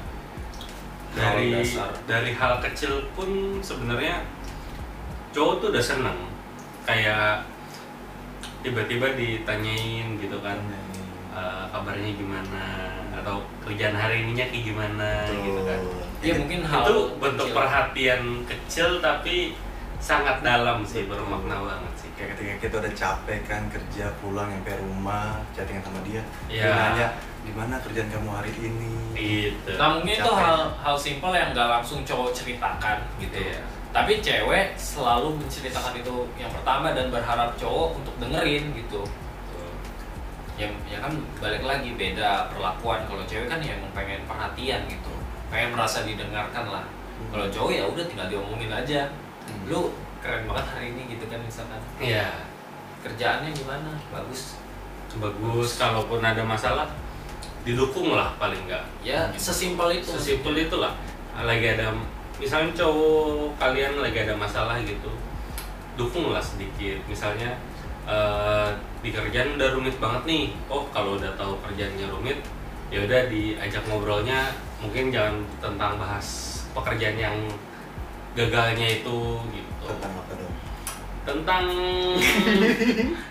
Dari 1.12 1.60
dasar. 1.60 1.92
dari 2.08 2.32
hal 2.32 2.64
kecil 2.64 3.12
pun 3.12 3.60
sebenarnya 3.60 4.24
cowok 5.36 5.54
tuh 5.60 5.68
udah 5.76 5.84
seneng. 5.84 6.20
Kayak 6.88 7.44
tiba-tiba 8.62 9.12
ditanyain 9.18 10.16
gitu 10.22 10.38
kan 10.40 10.58
eh, 11.34 11.64
kabarnya 11.74 12.12
gimana 12.14 12.64
atau 13.22 13.36
kerjaan 13.62 13.94
hari 13.94 14.26
ininya 14.26 14.46
kayak 14.46 14.64
gimana 14.66 15.10
Betul. 15.24 15.42
gitu 15.44 15.62
kan 15.64 15.80
ya 16.22 16.34
mungkin 16.38 16.60
hal 16.62 16.84
itu 16.84 16.98
bentuk 17.18 17.48
kecil. 17.48 17.58
perhatian 17.58 18.22
kecil 18.46 18.90
tapi 19.00 19.36
sangat 19.98 20.42
dalam 20.42 20.82
sih 20.82 21.06
bermakna 21.06 21.62
banget 21.62 21.94
sih 21.96 22.10
kayak 22.14 22.34
ketika 22.34 22.54
kita 22.60 22.76
udah 22.82 22.94
capek 22.94 23.40
kan 23.46 23.62
kerja 23.70 24.06
pulang 24.18 24.50
sampai 24.52 24.76
rumah 24.78 25.26
chattingan 25.54 25.82
sama 25.82 26.00
dia 26.02 26.22
Iya. 26.46 26.64
dia 26.64 26.74
nanya 26.74 27.08
gimana 27.42 27.76
kerjaan 27.80 28.10
kamu 28.10 28.30
hari 28.32 28.54
ini 28.56 28.94
gitu 29.14 29.72
Nah 29.78 29.90
mungkin 29.94 30.14
itu 30.16 30.32
hal 30.32 30.58
hal 30.76 30.96
simpel 30.96 31.34
yang 31.34 31.54
nggak 31.54 31.70
langsung 31.72 32.02
cowok 32.02 32.34
ceritakan 32.34 32.98
gitu 33.18 33.38
Iya. 33.38 33.62
Tapi 33.92 34.24
cewek 34.24 34.72
selalu 34.74 35.36
menceritakan 35.36 36.00
itu 36.00 36.16
yang 36.40 36.48
pertama 36.48 36.96
dan 36.96 37.12
berharap 37.12 37.52
cowok 37.60 38.00
untuk 38.00 38.16
dengerin 38.18 38.72
gitu. 38.72 39.04
Ya, 40.60 40.68
ya 40.86 40.98
kan 41.02 41.14
balik 41.40 41.64
lagi 41.64 41.96
beda 41.96 42.52
perlakuan. 42.52 43.04
Kalau 43.08 43.24
cewek 43.26 43.48
kan 43.50 43.60
ya 43.64 43.80
emang 43.80 43.92
pengen 43.96 44.22
perhatian 44.28 44.86
gitu, 44.86 45.14
pengen 45.48 45.74
merasa 45.74 46.04
didengarkan 46.06 46.66
lah. 46.70 46.86
Kalau 47.32 47.48
cowok 47.50 47.72
ya 47.72 47.84
udah 47.88 48.06
tinggal 48.06 48.28
diomongin 48.30 48.72
aja. 48.72 49.10
Hmm. 49.48 49.70
Lu 49.70 49.94
keren 50.22 50.46
banget 50.46 50.66
hari 50.70 50.88
ini 50.94 51.18
gitu 51.18 51.26
kan 51.26 51.42
misalkan 51.42 51.82
Iya. 51.98 52.46
kerjaannya 53.02 53.50
gimana 53.58 53.98
bagus 54.14 54.62
Bagus. 55.18 55.76
Kalaupun 55.76 56.24
ada 56.24 56.40
masalah, 56.46 56.88
didukung 57.68 58.16
lah 58.16 58.32
paling 58.40 58.64
enggak. 58.64 58.86
ya 59.04 59.28
sesimpel 59.36 59.92
itu 60.00 60.08
Sesimpel 60.16 60.56
itulah. 60.56 60.96
Lagi 61.36 61.76
ada, 61.76 61.92
misalnya 62.40 62.72
cowok 62.72 63.60
kalian 63.60 64.00
lagi 64.00 64.24
ada 64.24 64.36
masalah 64.40 64.80
gitu, 64.80 65.12
dukung 66.00 66.32
lah 66.32 66.40
sedikit. 66.40 66.96
Misalnya 67.12 67.60
eh, 68.06 68.70
di 69.02 69.10
kerjaan 69.10 69.58
udah 69.58 69.70
rumit 69.74 69.96
banget 69.98 70.24
nih. 70.30 70.46
Oh 70.70 70.86
kalau 70.94 71.18
udah 71.18 71.34
tahu 71.36 71.58
kerjaannya 71.66 72.08
rumit, 72.10 72.40
ya 72.94 73.04
udah 73.06 73.28
diajak 73.28 73.84
ngobrolnya. 73.90 74.54
Mungkin 74.82 75.14
jangan 75.14 75.46
tentang 75.62 76.02
bahas 76.02 76.62
pekerjaan 76.74 77.18
yang 77.18 77.38
gagalnya 78.34 79.04
itu 79.04 79.20
gitu. 79.52 79.72
tentang 79.84 80.14
apa 80.16 80.34
dong 80.40 80.56
Tentang 81.22 81.66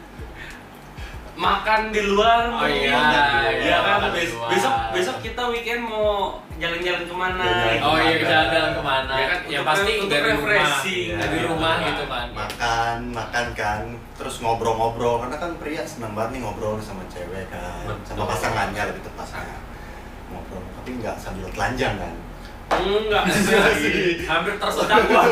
makan 1.40 1.80
di 1.88 2.02
luar 2.04 2.42
Oh 2.46 2.60
mungkin. 2.60 2.84
iya, 2.84 3.00
ya 3.00 3.56
iya, 3.56 3.76
kan? 3.80 3.98
di 4.04 4.10
Bes- 4.14 4.34
luar. 4.36 4.48
besok 4.52 4.74
besok 4.92 5.16
kita 5.20 5.42
weekend 5.48 5.82
mau 5.82 6.36
jalan-jalan 6.54 7.02
ke 7.02 7.14
mana? 7.14 7.40
Jalan-jalan. 7.40 7.72
Gitu 7.72 7.86
oh 7.86 7.96
iya 7.96 8.14
kan. 8.14 8.28
jalan-jalan 8.28 8.70
ke 8.70 8.82
mana? 8.84 9.12
Ya 9.12 9.24
kan? 9.26 9.38
Ya 9.40 9.58
untuk- 9.58 9.66
pasti 9.66 9.92
untuk 9.96 10.10
dari 10.10 10.20
rumah. 10.22 10.36
refreshing. 10.36 11.00
Iya. 11.02 11.16
dari 11.16 11.32
gitu 11.34 11.48
rumah 11.48 11.72
kan. 11.72 11.86
gitu 11.88 12.04
kan. 12.04 12.26
Makan 12.30 12.98
makan 13.10 13.46
kan. 13.54 13.80
Terus 14.14 14.34
ngobrol-ngobrol. 14.38 15.16
Karena 15.18 15.36
kan 15.38 15.50
pria 15.56 15.82
senang 15.82 16.12
banget 16.12 16.30
nih 16.36 16.40
ngobrol 16.42 16.76
sama 16.78 17.02
cewek 17.08 17.48
kan. 17.48 17.82
Betul. 17.82 18.04
sama 18.06 18.22
pasangannya 18.28 18.82
lebih 18.86 19.02
tepatnya. 19.02 19.56
Ngobrol. 20.28 20.62
Tapi 20.76 20.90
nggak 20.96 21.16
sambil 21.16 21.48
telanjang 21.50 21.96
kan 21.96 22.14
enggak. 22.72 23.22
Iya 23.26 23.60
sih 23.82 23.94
hampir 24.24 24.54
tersedak 24.56 25.00
gua. 25.06 25.22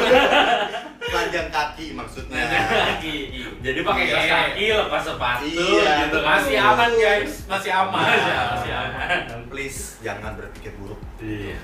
Telanjang 0.98 1.48
kaki 1.48 1.86
maksudnya. 1.94 2.42
Kaki. 2.44 3.16
Jadi 3.60 3.78
pakai 3.80 4.04
kaos 4.06 4.20
Iya. 4.20 4.34
kaki 4.44 4.64
lepas 4.76 5.02
sepatu 5.02 5.44
Iya, 5.46 5.92
gitu. 6.04 6.18
Masih 6.20 6.56
aman 6.58 6.90
guys. 6.92 7.32
Masih 7.46 7.70
aman. 7.72 8.02
Masih 8.02 8.32
aman, 8.34 8.46
masih 8.52 8.72
aman. 8.74 9.40
please 9.48 9.80
jangan 10.00 10.32
berpikir 10.34 10.72
buruk. 10.76 11.00
Iya. 11.18 11.56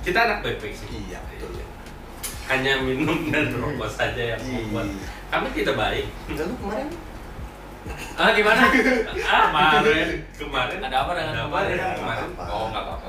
Kita 0.00 0.18
anak 0.20 0.38
baik-baik 0.42 0.74
sih. 0.74 0.88
Iya 1.08 1.18
betul. 1.26 1.62
Hanya 2.46 2.82
minum 2.82 3.30
dan 3.30 3.54
rokok 3.54 3.86
saja 3.88 4.34
yang 4.34 4.40
membuat 4.42 4.86
Iya. 4.86 5.06
kami 5.30 5.46
tidak 5.54 5.76
baik. 5.76 6.06
Lalu 6.28 6.54
kemarin? 6.58 6.88
Ah 8.12 8.28
gimana? 8.36 8.60
Ah 9.24 9.40
kemarin. 9.48 10.20
Kemarin 10.36 10.78
ada 10.84 10.96
apa 11.00 11.10
dengan 11.16 11.48
kemarin? 11.48 11.76
kemarin? 11.96 12.28
Oh 12.36 12.68
nggak 12.68 12.84
apa-apa 12.84 13.08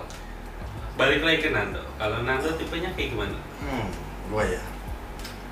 balik 0.94 1.22
lagi 1.22 1.40
ke 1.42 1.50
Nando 1.50 1.82
kalau 1.96 2.22
Nando 2.22 2.50
tipenya 2.56 2.92
kayak 2.94 3.16
gimana 3.16 3.38
Hmm, 3.62 3.88
gua 4.28 4.42
ya. 4.42 4.58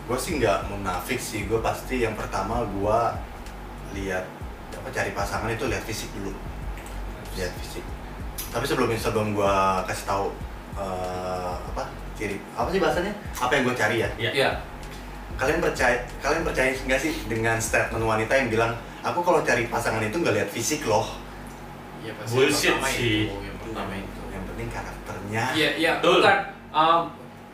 Gua 0.09 0.17
sih 0.17 0.41
nggak 0.41 0.65
munafik 0.65 1.21
sih. 1.21 1.45
Gua 1.45 1.61
pasti 1.61 2.01
yang 2.01 2.17
pertama 2.17 2.65
gua 2.73 3.13
lihat 3.93 4.25
apa 4.73 4.89
cari 4.89 5.13
pasangan 5.13 5.45
itu 5.47 5.69
lihat 5.69 5.85
fisik 5.85 6.09
dulu. 6.17 6.33
Lihat 7.37 7.53
fisik. 7.61 7.85
Tapi 8.49 8.65
sebelum 8.65 8.89
sebelum 8.97 9.37
gua 9.37 9.85
kasih 9.85 10.09
tahu 10.09 10.25
eh, 10.73 11.53
apa 11.69 11.85
ciri 12.17 12.41
apa 12.57 12.65
sih 12.67 12.81
bahasanya? 12.81 13.13
Apa 13.37 13.51
yang 13.53 13.63
gua 13.69 13.75
cari 13.77 14.01
ya? 14.01 14.09
ya 14.17 14.31
ya 14.33 14.49
Kalian 15.37 15.61
percaya 15.61 16.01
kalian 16.19 16.43
percaya 16.43 16.73
nggak 16.73 16.99
sih 16.99 17.13
dengan 17.29 17.61
statement 17.61 18.01
wanita 18.01 18.33
yang 18.33 18.49
bilang 18.49 18.73
aku 18.99 19.21
kalau 19.21 19.39
cari 19.39 19.69
pasangan 19.69 20.01
itu 20.01 20.17
nggak 20.17 20.33
lihat 20.35 20.49
fisik 20.49 20.81
loh. 20.83 21.05
ya 22.01 22.11
Bullshit 22.25 22.73
yang 22.73 22.81
pertama 22.81 22.89
sih. 22.89 23.29
itu 23.29 23.37
yang 23.37 23.57
pertama 23.61 23.93
itu 23.95 24.18
Iya, 25.29 25.69
iya, 25.77 25.91
Betul. 25.97 26.19
bukan 26.19 26.37
um, 26.69 27.01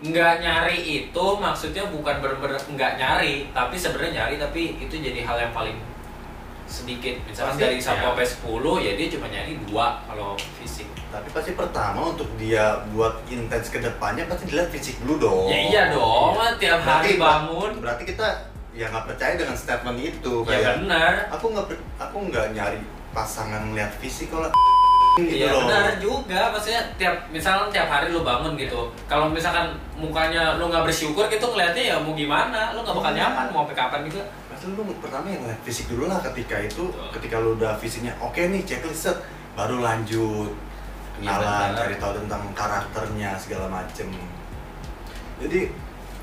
nggak 0.01 0.33
nyari 0.39 0.77
itu 1.01 1.25
maksudnya 1.35 1.83
bukan 1.87 2.15
bener-bener 2.19 2.55
nggak 2.57 2.93
nyari, 2.95 3.49
tapi 3.51 3.75
sebenarnya 3.75 4.11
nyari 4.23 4.35
tapi 4.37 4.61
itu 4.77 4.95
jadi 4.95 5.21
hal 5.21 5.37
yang 5.39 5.51
paling 5.51 5.77
sedikit. 6.65 7.15
Misalnya 7.23 7.53
Pasti, 7.53 7.63
dari 7.63 7.77
1 7.77 7.85
ya. 7.85 7.93
sampai 8.01 8.25
10 8.25 8.73
ya 8.81 8.91
dia 8.93 9.07
cuma 9.13 9.25
nyari 9.27 9.53
dua 9.63 9.85
kalau 10.03 10.33
fisik. 10.57 10.87
Tapi 11.07 11.27
pasti 11.31 11.51
pertama 11.53 12.11
untuk 12.11 12.27
dia 12.35 12.83
buat 12.91 13.21
intens 13.29 13.69
ke 13.69 13.79
depannya 13.79 14.25
pasti 14.25 14.49
dilihat 14.49 14.67
fisik 14.67 14.99
dulu 15.05 15.15
dong. 15.21 15.45
Ya 15.47 15.59
iya 15.61 15.81
dong, 15.93 16.35
tiap 16.57 16.81
hari 16.81 17.15
Berarti- 17.15 17.21
bangun. 17.21 17.71
Berarti 17.79 18.03
kita 18.03 18.27
ya 18.75 18.91
nggak 18.91 19.05
percaya 19.07 19.33
dengan 19.39 19.55
statement 19.55 19.95
itu 19.95 20.43
Ya 20.43 20.75
benar. 20.75 21.31
aku 21.31 21.55
nggak 21.55 21.65
aku 21.95 22.17
nggak 22.27 22.51
nyari 22.51 22.81
pasangan 23.15 23.71
lihat 23.71 23.95
fisik 23.95 24.27
kalau 24.27 24.51
Iya 25.15 25.47
loh. 25.47 25.63
benar 25.63 25.95
juga, 25.95 26.51
maksudnya 26.51 26.83
tiap 26.95 27.15
misalnya 27.31 27.71
tiap 27.71 27.87
hari 27.87 28.11
lu 28.11 28.19
bangun 28.21 28.59
gitu. 28.59 28.91
Kalau 29.07 29.31
misalkan 29.31 29.71
mukanya 29.95 30.59
lu 30.59 30.67
nggak 30.67 30.83
bersyukur 30.83 31.23
gitu 31.25 31.45
ngeliatnya 31.45 31.83
ya 31.85 31.95
mau 31.95 32.11
gimana, 32.11 32.75
lu 32.75 32.83
nggak 32.83 32.91
bakal 32.93 33.11
Iya. 33.11 33.19
nyaman 33.23 33.45
mau 33.49 33.63
sampai 33.63 33.77
kapan 33.77 33.99
gitu. 34.05 34.19
Pasti 34.51 34.65
lu 34.67 34.83
pertama 34.99 35.25
yang 35.25 35.43
lihat 35.43 35.59
fisik 35.61 35.87
dulu 35.87 36.05
lah 36.05 36.19
ketika 36.21 36.59
itu 36.59 36.83
Betul. 36.85 37.07
ketika 37.15 37.35
lu 37.39 37.55
udah 37.55 37.75
fisiknya 37.75 38.11
oke 38.17 38.35
nih 38.37 38.61
checklist 38.61 39.03
set 39.05 39.17
baru 39.53 39.79
lanjut 39.79 40.51
Iya, 41.15 41.31
kenalan 41.31 41.71
benar. 41.71 41.79
cari 41.79 41.95
tahu 41.95 42.11
tentang 42.17 42.43
karakternya 42.51 43.29
segala 43.35 43.71
macem 43.71 44.11
jadi 45.37 45.71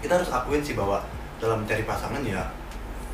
kita 0.00 0.12
harus 0.14 0.28
akuin 0.28 0.61
sih 0.61 0.72
bahwa 0.72 1.00
dalam 1.37 1.64
mencari 1.64 1.80
pasangan 1.82 2.20
ya 2.20 2.44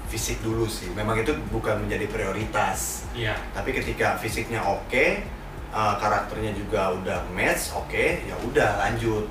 fisik 0.06 0.42
dulu 0.42 0.66
sih 0.66 0.90
memang 0.90 1.14
itu 1.16 1.30
bukan 1.49 1.78
menjadi 1.78 2.06
prioritas 2.08 3.06
iya 3.12 3.38
tapi 3.52 3.70
ketika 3.70 4.18
fisiknya 4.18 4.58
oke 4.58 5.23
uh, 5.70 5.94
karakternya 5.96 6.52
juga 6.52 6.92
udah 6.94 7.18
match 7.30 7.72
oke 7.72 8.04
ya 8.22 8.34
udah 8.38 8.70
lanjut 8.78 9.25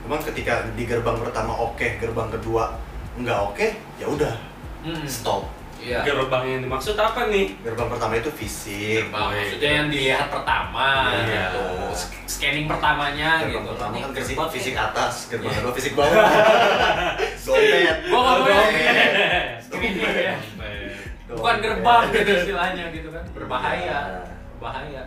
memang 0.00 0.20
ketika 0.22 0.64
di 0.72 0.84
gerbang 0.84 1.16
pertama 1.16 1.52
oke 1.52 1.86
gerbang 1.96 2.28
kedua 2.30 2.74
nggak 3.16 3.38
oke 3.44 3.66
ya 3.96 4.06
udah 4.06 4.34
Hmm. 4.80 5.04
stop 5.04 5.44
Iya. 5.76 6.04
gerbang 6.04 6.44
yang 6.46 6.60
dimaksud 6.62 6.92
apa 6.92 7.28
nih 7.28 7.52
gerbang 7.60 7.88
pertama 7.88 8.12
itu 8.14 8.28
fisik 8.30 9.00
Gerbang, 9.02 9.28
maksudnya 9.30 9.70
yang 9.74 9.88
dilihat 9.88 10.28
pertama 10.28 11.08
Iya. 11.10 11.52
gitu 11.52 11.64
scanning 12.26 12.64
pertamanya 12.64 13.40
gerbang 13.40 13.60
gitu 13.60 13.70
pertama 13.72 13.94
kan 13.94 14.10
fisik, 14.10 14.36
gerbang 14.36 14.50
fisik 14.50 14.74
atas 14.74 15.14
gerbang 15.26 15.48
Iya. 15.48 15.58
kedua 15.58 15.72
fisik 15.72 15.92
bawah 15.92 16.12
dompet 17.40 17.96
Gua. 18.08 18.24
Dompet. 18.24 18.64
Ya. 20.20 20.36
Dompet. 20.40 21.36
bukan 21.36 21.56
gerbang 21.60 22.02
gitu 22.10 22.30
istilahnya 22.36 22.84
gitu 22.90 23.08
kan 23.08 23.22
Iya. 23.22 23.32
berbahaya 23.32 23.98
bahaya 24.56 25.02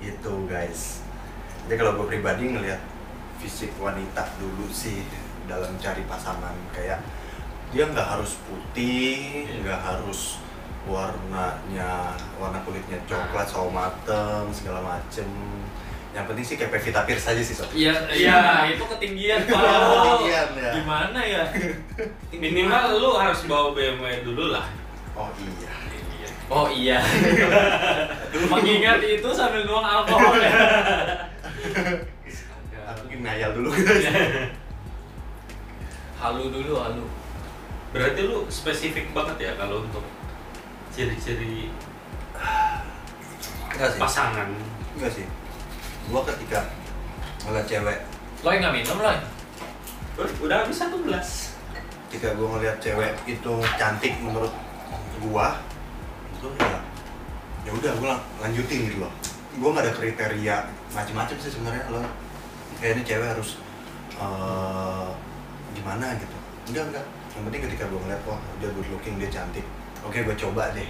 gitu 0.00 0.44
guys 0.44 1.04
jadi 1.64 1.76
kalau 1.76 1.92
gue 1.94 2.06
pribadi 2.08 2.50
ngelihat 2.50 2.80
fisik 3.36 3.72
wanita 3.76 4.26
dulu 4.36 4.66
sih 4.66 5.04
dalam 5.44 5.76
cari 5.76 6.04
pasangan 6.04 6.52
kayak 6.70 7.00
dia 7.70 7.84
nggak 7.84 8.08
harus 8.08 8.36
putih 8.42 9.46
Iya. 9.46 9.56
nggak 9.62 9.80
harus 9.82 10.40
warnanya 10.84 12.12
warna 12.36 12.58
kulitnya 12.60 12.98
coklat 13.04 13.46
sawo 13.46 13.68
mateng 13.68 14.48
segala 14.50 14.80
macem 14.80 15.28
yang 16.10 16.26
penting 16.26 16.42
sih 16.42 16.56
kayak 16.56 16.74
Pevita 16.74 17.04
Pierce 17.04 17.28
aja 17.28 17.38
sih 17.40 17.54
sob 17.54 17.70
iya 17.70 17.94
Iya. 18.08 18.74
itu 18.74 18.82
ketinggian 18.84 19.40
Itu 19.46 19.54
Pak. 19.54 19.62
ketinggian, 19.62 20.48
ya. 20.56 20.70
gimana 20.74 21.20
ya 21.20 21.44
minimal 22.42 22.82
lu 22.96 23.10
harus 23.14 23.40
bawa 23.44 23.70
BMW 23.70 24.20
dulu 24.22 24.50
lah 24.50 24.66
oh 25.14 25.30
iya 25.38 25.70
oh 26.50 26.66
iya. 26.68 26.98
Mengingat 28.52 29.00
itu 29.06 29.28
sambil 29.30 29.62
nuang 29.64 29.86
alkohol 29.86 30.36
ya. 30.42 30.52
Aku 32.90 33.06
ingin 33.06 33.20
ngayal 33.22 33.50
dulu 33.54 33.70
guys. 33.70 34.06
Halu 36.18 36.50
dulu 36.50 36.74
halu. 36.82 37.06
Berarti 37.94 38.20
lu 38.26 38.46
spesifik 38.50 39.14
banget 39.14 39.50
ya 39.50 39.52
kalau 39.56 39.86
untuk 39.86 40.02
ciri-ciri 40.90 41.70
enggak 43.70 43.90
sih. 43.94 44.00
pasangan? 44.02 44.48
Enggak 44.98 45.10
sih. 45.14 45.26
Gua 46.10 46.26
ketika 46.26 46.66
ngeliat 47.46 47.66
cewek. 47.66 47.98
Lo 48.42 48.48
yang 48.50 48.60
nggak 48.66 48.74
minum 48.82 48.98
lo 48.98 49.14
udah 50.20 50.66
habis 50.66 50.76
satu 50.76 51.00
gelas. 51.06 51.56
Ketika 52.10 52.34
gue 52.34 52.42
ngeliat 52.44 52.76
cewek 52.82 53.14
itu 53.24 53.52
cantik 53.78 54.18
menurut 54.20 54.52
gua 55.22 55.56
itu 56.40 56.48
ya 56.56 56.80
ya 57.68 57.70
udah 57.76 57.92
gue 58.00 58.12
lanjutin 58.40 58.78
gitu 58.88 58.96
loh. 59.04 59.12
Gue 59.60 59.68
nggak 59.76 59.84
ada 59.84 59.92
kriteria 59.92 60.56
macam-macam 60.96 61.36
sih 61.36 61.52
sebenarnya 61.52 61.84
lo 61.92 62.00
kayak 62.80 62.96
ini 62.96 63.02
cewek 63.04 63.28
harus 63.36 63.60
eh, 64.16 65.08
gimana 65.76 66.16
gitu. 66.16 66.36
Enggak 66.72 66.84
enggak. 66.88 67.06
Yang 67.36 67.42
penting 67.44 67.62
ketika 67.68 67.84
gue 67.92 68.00
ngeliat 68.00 68.22
wah 68.24 68.40
dia 68.56 68.68
good 68.72 68.88
looking 68.88 69.20
dia 69.20 69.28
cantik 69.28 69.66
oke 70.00 70.16
gue 70.16 70.36
coba 70.48 70.72
deh. 70.72 70.88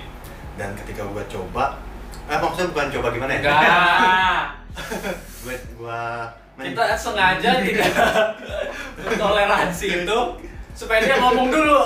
Dan 0.54 0.78
ketika 0.78 1.02
gue 1.02 1.25
coba 1.26 1.83
eh 2.30 2.38
maksudnya 2.38 2.71
bukan 2.71 2.88
coba 2.95 3.07
gimana 3.11 3.33
ya? 3.35 3.40
Enggak. 3.42 4.42
Gue 5.42 5.57
gue 5.59 6.00
kita 6.61 6.95
sengaja 6.95 7.50
tidak 7.59 7.90
toleransi 9.19 10.04
itu 10.04 10.19
supaya 10.76 11.00
dia 11.02 11.16
ngomong 11.19 11.49
dulu. 11.50 11.80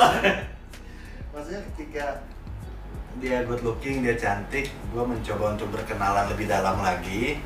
Maksudnya 1.33 1.63
ketika 1.73 2.21
dia 3.25 3.41
good 3.49 3.65
looking 3.65 4.05
dia 4.05 4.13
cantik 4.21 4.69
gue 4.69 5.01
mencoba 5.01 5.57
untuk 5.57 5.73
berkenalan 5.73 6.29
lebih 6.29 6.45
dalam 6.45 6.77
lagi. 6.85 7.41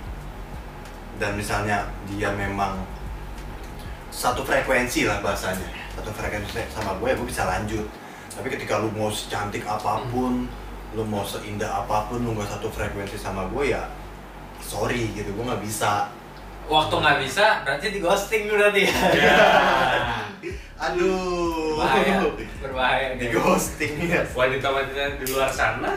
Dan 1.23 1.39
misalnya 1.39 1.87
dia 2.11 2.35
memang 2.35 2.83
satu 4.11 4.43
frekuensi 4.43 5.07
lah 5.07 5.23
bahasanya. 5.23 5.71
Satu 5.95 6.11
frekuensi 6.11 6.67
sama 6.75 6.99
gue 6.99 7.15
gue 7.15 7.27
bisa 7.31 7.47
lanjut. 7.47 7.87
Tapi 8.35 8.51
ketika 8.51 8.83
lu 8.83 8.91
mau 8.91 9.07
secantik 9.07 9.63
apa 9.63 10.03
pun 10.11 10.51
lu 10.99 11.03
mau 11.07 11.23
seindah 11.23 11.87
apa 11.87 12.11
pun 12.11 12.27
lu 12.27 12.35
gak 12.35 12.59
satu 12.59 12.67
frekuensi 12.75 13.15
sama 13.15 13.47
gue 13.55 13.71
ya 13.71 13.87
sorry 14.59 15.15
gitu 15.15 15.31
gue 15.31 15.45
nggak 15.47 15.63
bisa. 15.63 16.11
Waktu 16.67 16.95
nggak 17.01 17.19
bisa 17.23 17.63
berarti 17.63 17.87
di 17.95 17.99
ghosting 18.03 18.43
berarti 18.51 18.83
ya 18.85 18.97
Ya. 19.17 19.39
aduh 20.79 21.68
berbahaya. 21.79 22.19
Berbahaya. 22.59 23.07
Di 23.15 23.27
ghosting 23.31 23.95
ya. 24.03 24.23
Wanita-wanita 24.35 25.03
di 25.17 25.27
luar 25.31 25.51
sana, 25.51 25.95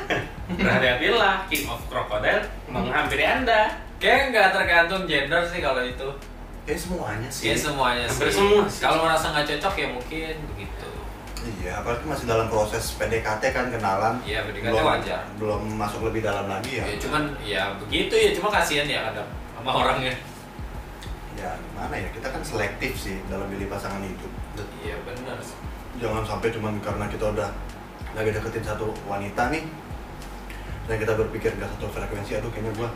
berhati-hatilah, 0.47 1.49
King 1.49 1.65
of 1.67 1.81
Crocodile 1.89 2.45
menghampiri 2.69 3.25
Anda. 3.25 3.73
kayak 4.01 4.33
nggak 4.33 4.49
tergantung 4.49 5.05
gender 5.05 5.41
sih 5.45 5.61
kalau 5.61 5.81
itu. 5.81 6.09
Kayak 6.65 6.79
semuanya 6.81 7.29
sih. 7.29 7.43
Ya 7.49 7.55
semuanya 7.57 8.05
Hampir 8.09 8.29
sih. 8.29 8.37
semua. 8.37 8.63
Sih. 8.65 8.81
kalau 8.81 8.97
merasa 9.05 9.25
nggak 9.29 9.45
cocok 9.45 9.73
ya 9.77 9.87
mungkin 9.93 10.35
begitu. 10.53 10.89
Iya 11.41 11.71
apalagi 11.81 12.05
masih 12.05 12.25
dalam 12.25 12.47
proses 12.49 12.97
PDKT 12.97 13.43
kan 13.49 13.65
kenalan. 13.69 14.17
Iya, 14.21 14.45
PDKT 14.45 14.73
belum, 14.73 14.85
wajar. 14.85 15.21
belum 15.37 15.61
masuk 15.73 16.01
lebih 16.09 16.21
dalam 16.21 16.45
lagi 16.45 16.81
ya. 16.81 16.85
Ya 16.85 16.95
cuman 16.97 17.23
ya 17.41 17.63
begitu 17.77 18.13
ya. 18.13 18.29
Cuma 18.37 18.49
kasihan 18.49 18.85
ya 18.85 19.09
kadang 19.09 19.29
sama 19.57 19.71
orangnya. 19.73 20.13
Ya 21.37 21.49
gimana 21.57 21.93
ya? 21.97 22.09
Kita 22.13 22.27
kan 22.29 22.41
selektif 22.41 22.93
sih 22.97 23.17
dalam 23.25 23.45
pilih 23.49 23.69
pasangan 23.69 24.01
hidup. 24.01 24.29
Iya 24.81 24.97
benar 25.05 25.37
sih. 25.41 25.57
Jangan 26.01 26.23
sampai 26.25 26.49
cuman 26.49 26.73
karena 26.79 27.05
kita 27.05 27.25
udah 27.27 27.49
lagi 28.11 28.29
deketin 28.29 28.65
satu 28.65 28.89
wanita 29.05 29.47
nih 29.47 29.63
dan 30.83 30.95
kita 30.97 31.13
berpikir 31.15 31.53
nggak 31.53 31.69
satu 31.69 31.85
frekuensi 31.87 32.35
aduh 32.35 32.49
kayaknya 32.49 32.73
gua 32.75 32.89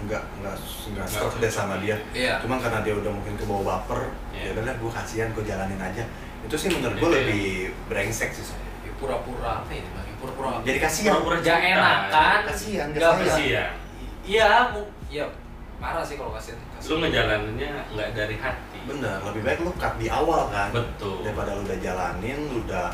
nggak 0.00 0.22
nggak 0.36 0.54
nggak 0.92 1.06
stroke 1.06 1.38
deh 1.38 1.48
sama 1.48 1.78
dia 1.78 1.96
Iya. 2.12 2.38
cuma 2.38 2.58
karena 2.58 2.82
dia 2.82 2.94
udah 2.94 3.08
mungkin 3.08 3.34
kebawa 3.34 3.62
baper 3.64 4.10
Iya. 4.30 4.42
ya 4.44 4.50
udahlah 4.52 4.74
gua 4.76 4.90
kasihan 4.92 5.28
gua 5.32 5.42
jalanin 5.42 5.80
aja 5.80 6.04
itu 6.40 6.54
sih 6.54 6.68
menurut 6.68 6.96
gua 6.96 7.08
Iya. 7.08 7.16
lebih 7.18 7.42
brengsek 7.86 8.30
sih 8.30 8.44
Sob. 8.44 8.58
Ya, 8.80 8.92
pura-pura 8.94 9.62
apa 9.62 9.70
bang 9.70 10.08
pura-pura 10.18 10.58
jadi 10.62 10.78
kasihan 10.78 11.14
Pura-pura 11.16 11.36
Gak 11.38 11.56
cinta. 11.56 11.70
enakan 11.72 12.38
Kasihan, 12.44 12.86
Gak 12.90 13.10
kasihan. 13.16 13.70
iya 14.22 14.50
iya 15.08 15.24
parah 15.78 16.02
sih 16.02 16.14
kalau 16.14 16.30
kasihan 16.30 16.58
Lu 16.80 16.94
ngejalaninnya 17.00 17.70
nggak 17.90 18.08
dari 18.12 18.36
hati. 18.36 18.67
Bener 18.88 19.18
lebih 19.22 19.42
baik 19.42 19.58
lu 19.60 19.72
cut 19.74 19.94
di 19.96 20.08
awal 20.08 20.48
kan 20.48 20.72
Betul. 20.72 21.20
daripada 21.20 21.52
lu 21.52 21.62
udah 21.62 21.78
jalanin 21.78 22.38
lu 22.48 22.58
udah 22.64 22.88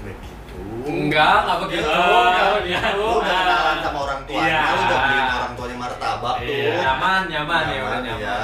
begitu 0.00 0.62
enggak 0.86 1.36
enggak 1.44 1.58
begitu 1.66 1.86
Oh, 1.86 2.24
enggak 2.24 2.40
iya. 2.40 2.56
begitu 2.56 2.88
lu 2.96 3.08
udah 3.18 3.34
kenalan 3.36 3.76
sama 3.80 3.98
orang 4.00 4.20
tuanya 4.24 4.46
Iya. 4.46 4.62
lu 4.64 4.80
udah 4.80 4.98
beliin 5.00 5.28
orang 5.30 5.52
tuanya 5.54 5.76
martabak 5.76 6.36
tuh 6.38 6.48
Iya. 6.48 6.72
nyaman 6.80 7.22
nyaman 7.28 7.62
ya 7.64 7.76
nyaman 7.76 8.02
ya 8.18 8.38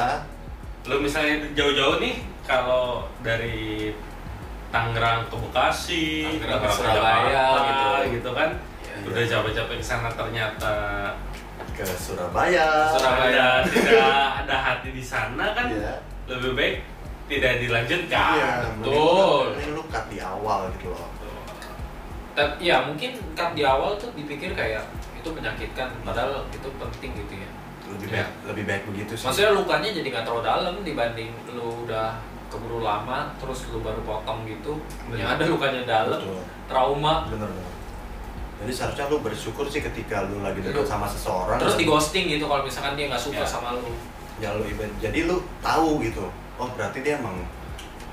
Lu 0.86 1.02
misalnya 1.02 1.34
jauh-jauh 1.50 1.98
nih, 1.98 2.14
kalau 2.46 3.10
dari 3.18 3.90
Tangerang 4.70 5.26
ke 5.26 5.34
Bekasi, 5.34 6.22
Tangerang 6.38 6.62
ke 6.62 6.68
Surabaya, 6.70 7.46
gitu. 7.58 7.86
gitu 8.14 8.30
kan. 8.30 8.50
Iya. 8.86 8.94
Udah 9.02 9.22
capek-capek 9.26 9.76
ke 9.78 9.84
sana 9.84 10.06
ternyata 10.14 10.74
ke 11.76 11.84
Surabaya 11.92 12.90
Surabaya. 12.90 13.60
tidak 13.62 14.16
ada 14.42 14.56
hati 14.56 14.88
di 14.90 15.02
sana 15.02 15.52
kan 15.52 15.68
Iya. 15.68 15.94
lebih 16.26 16.52
baik 16.52 16.76
tidak 17.26 17.52
dilanjutkan. 17.58 18.32
iya 18.34 18.50
betul. 18.78 19.52
mending 19.52 19.72
lu 19.72 19.82
cut 19.86 20.04
di 20.08 20.18
awal 20.18 20.70
gitu 20.72 20.88
loh 20.88 21.08
tapi 22.32 22.64
ya 22.64 22.84
mungkin 22.84 23.16
kan 23.32 23.52
di 23.52 23.62
awal 23.62 23.96
tuh 23.96 24.12
dipikir 24.12 24.52
kayak 24.52 24.84
itu 25.14 25.28
menyakitkan 25.30 25.88
padahal 26.00 26.44
itu 26.50 26.68
penting 26.70 27.12
gitu 27.16 27.34
ya 27.34 27.48
lebih 27.86 28.08
baik 28.10 28.28
lebih 28.44 28.64
baik 28.64 28.82
begitu 28.86 29.12
sih 29.14 29.24
maksudnya 29.24 29.52
lukanya 29.52 29.88
jadi 29.90 30.06
nggak 30.06 30.24
terlalu 30.24 30.42
dalam 30.44 30.74
dibanding 30.82 31.30
lu 31.50 31.84
udah 31.84 32.20
keburu 32.46 32.78
lama 32.80 33.32
terus 33.36 33.64
lu 33.68 33.80
baru 33.80 33.98
potong 34.02 34.44
gitu 34.44 34.76
Bener. 35.08 35.16
yang 35.18 35.28
ada 35.32 35.44
lukanya 35.46 35.82
dalam 35.82 36.20
Betul. 36.20 36.40
trauma 36.68 37.14
bener 37.26 37.48
bener 37.48 37.72
jadi 38.56 38.72
seharusnya 38.72 39.04
lu 39.06 39.18
bersyukur 39.20 39.66
sih 39.66 39.80
ketika 39.80 40.24
lu 40.24 40.40
lagi 40.40 40.58
deket 40.58 40.80
Lu- 40.80 40.88
sama 40.88 41.04
seseorang 41.04 41.56
terus 41.56 41.74
di 41.74 41.84
ghosting 41.84 42.24
gitu 42.26 42.44
kalau 42.44 42.62
misalkan 42.62 42.94
dia 42.94 43.06
nggak 43.06 43.20
suka 43.20 43.40
Ya. 43.40 43.46
sama 43.46 43.74
lu 43.74 43.92
ya 44.36 44.52
lu 44.52 44.64
iba- 44.64 44.96
jadi 44.96 45.18
lu 45.24 45.36
tahu 45.60 46.00
gitu 46.00 46.24
oh 46.54 46.68
berarti 46.70 47.00
dia 47.00 47.16
emang 47.16 47.36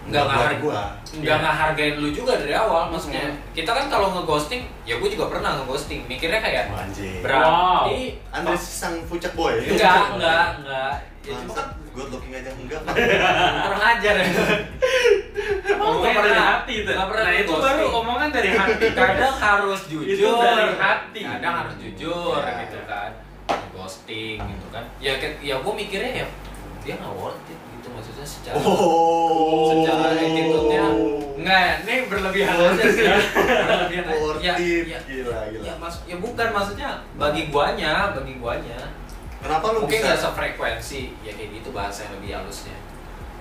Nggak 0.03 0.19
buat 0.21 0.35
ngehargai. 0.35 0.59
gua 0.59 0.79
nggak 1.15 1.23
Iya. 1.31 1.43
ngehargain 1.45 1.95
lu 1.95 2.09
juga 2.11 2.35
dari 2.35 2.51
awal 2.53 2.83
maksudnya 2.87 3.23
Hmm. 3.23 3.39
kita 3.51 3.71
kan 3.71 3.85
kalau 3.87 4.11
ngeghosting 4.11 4.61
ya 4.83 4.95
gue 4.95 5.09
juga 5.09 5.25
pernah 5.27 5.55
ngeghosting 5.57 6.03
mikirnya 6.05 6.39
kayak 6.39 6.67
Oh, 6.67 6.75
anjing 6.77 7.23
berarti 7.23 7.99
Andre 8.29 8.55
sang 8.55 8.99
pucak 9.05 9.31
boy 9.31 9.55
enggak 9.57 10.11
enggak 10.11 10.45
enggak 10.59 10.93
ya 11.23 11.39
cuma 11.39 11.53
kan 11.53 11.67
good 11.89 12.09
looking 12.09 12.33
aja 12.33 12.51
enggak 12.51 12.83
kurang 12.83 13.79
ajar 13.81 14.13
ya 14.13 14.27
Nggak 15.73 16.03
dari 16.03 16.15
pernah. 16.15 16.45
hati 16.53 16.75
tuh. 16.81 16.93
Nggak 16.93 17.07
pernah 17.09 17.23
Nah 17.25 17.35
itu 17.37 17.51
baru 17.53 17.85
dari 18.33 18.49
hati 18.57 18.87
kadang 18.97 19.35
harus 19.37 19.81
jujur 19.85 20.09
itu 20.09 20.29
dari 20.41 20.73
hati 20.81 21.19
kadang 21.21 21.53
harus 21.61 21.75
jujur 21.77 22.41
yeah. 22.41 22.59
gitu 22.65 22.79
kan 22.89 23.11
ghosting 23.77 24.37
gitu 24.41 24.67
kan 24.73 24.83
ya 24.97 25.13
ya 25.39 25.55
gue 25.61 25.73
mikirnya 25.77 26.11
ya 26.23 26.27
dia 26.81 26.93
nggak 26.97 27.13
worth 27.13 27.47
it 27.47 27.59
gitu 27.77 27.87
maksudnya 27.93 28.25
secara 28.25 28.55
oh. 28.57 29.69
secara 29.69 30.17
attitude-nya 30.17 30.85
nggak 31.33 31.71
ini 31.85 31.95
berlebihan 32.09 32.55
aja 32.57 32.85
sih 32.89 33.05
berlebihan 33.69 34.05
worth 34.17 34.41
aja. 34.41 34.53
It. 34.57 34.85
ya, 34.89 34.99
gila, 35.05 35.39
gila. 35.53 35.63
ya 35.63 35.73
mas 35.77 35.95
ya 36.09 36.17
bukan 36.17 36.47
maksudnya 36.49 36.89
bagi 37.15 37.53
guanya 37.53 38.11
bagi 38.17 38.41
guanya 38.41 38.79
Kenapa 39.43 39.75
lu 39.75 39.79
Mungkin 39.83 39.99
bisa? 39.99 40.15
Sefrekuensi, 40.15 41.19
ya 41.19 41.35
kayak 41.35 41.49
gitu 41.59 41.75
bahasa 41.75 42.07
yang 42.07 42.15
lebih 42.15 42.29
halusnya. 42.31 42.79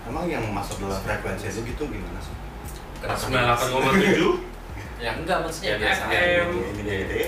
Emang 0.02 0.26
yang 0.26 0.42
masuk 0.50 0.83
dalam 0.83 0.98
frekuensi 0.98 1.46
itu 1.46 1.62
gitu 1.62 1.83
gimana 1.87 2.18
sih? 2.18 2.35
Kenapa 2.98 3.62
98,7? 3.62 4.42
Ya 5.03 5.11
enggak 5.12 5.38
maksudnya 5.41 5.71
Ya, 5.73 5.79
biasa 5.81 6.03
aja. 6.05 6.15
FM. 6.15 6.47
ini 6.47 6.81
dia 6.81 6.99
gede 7.03 7.21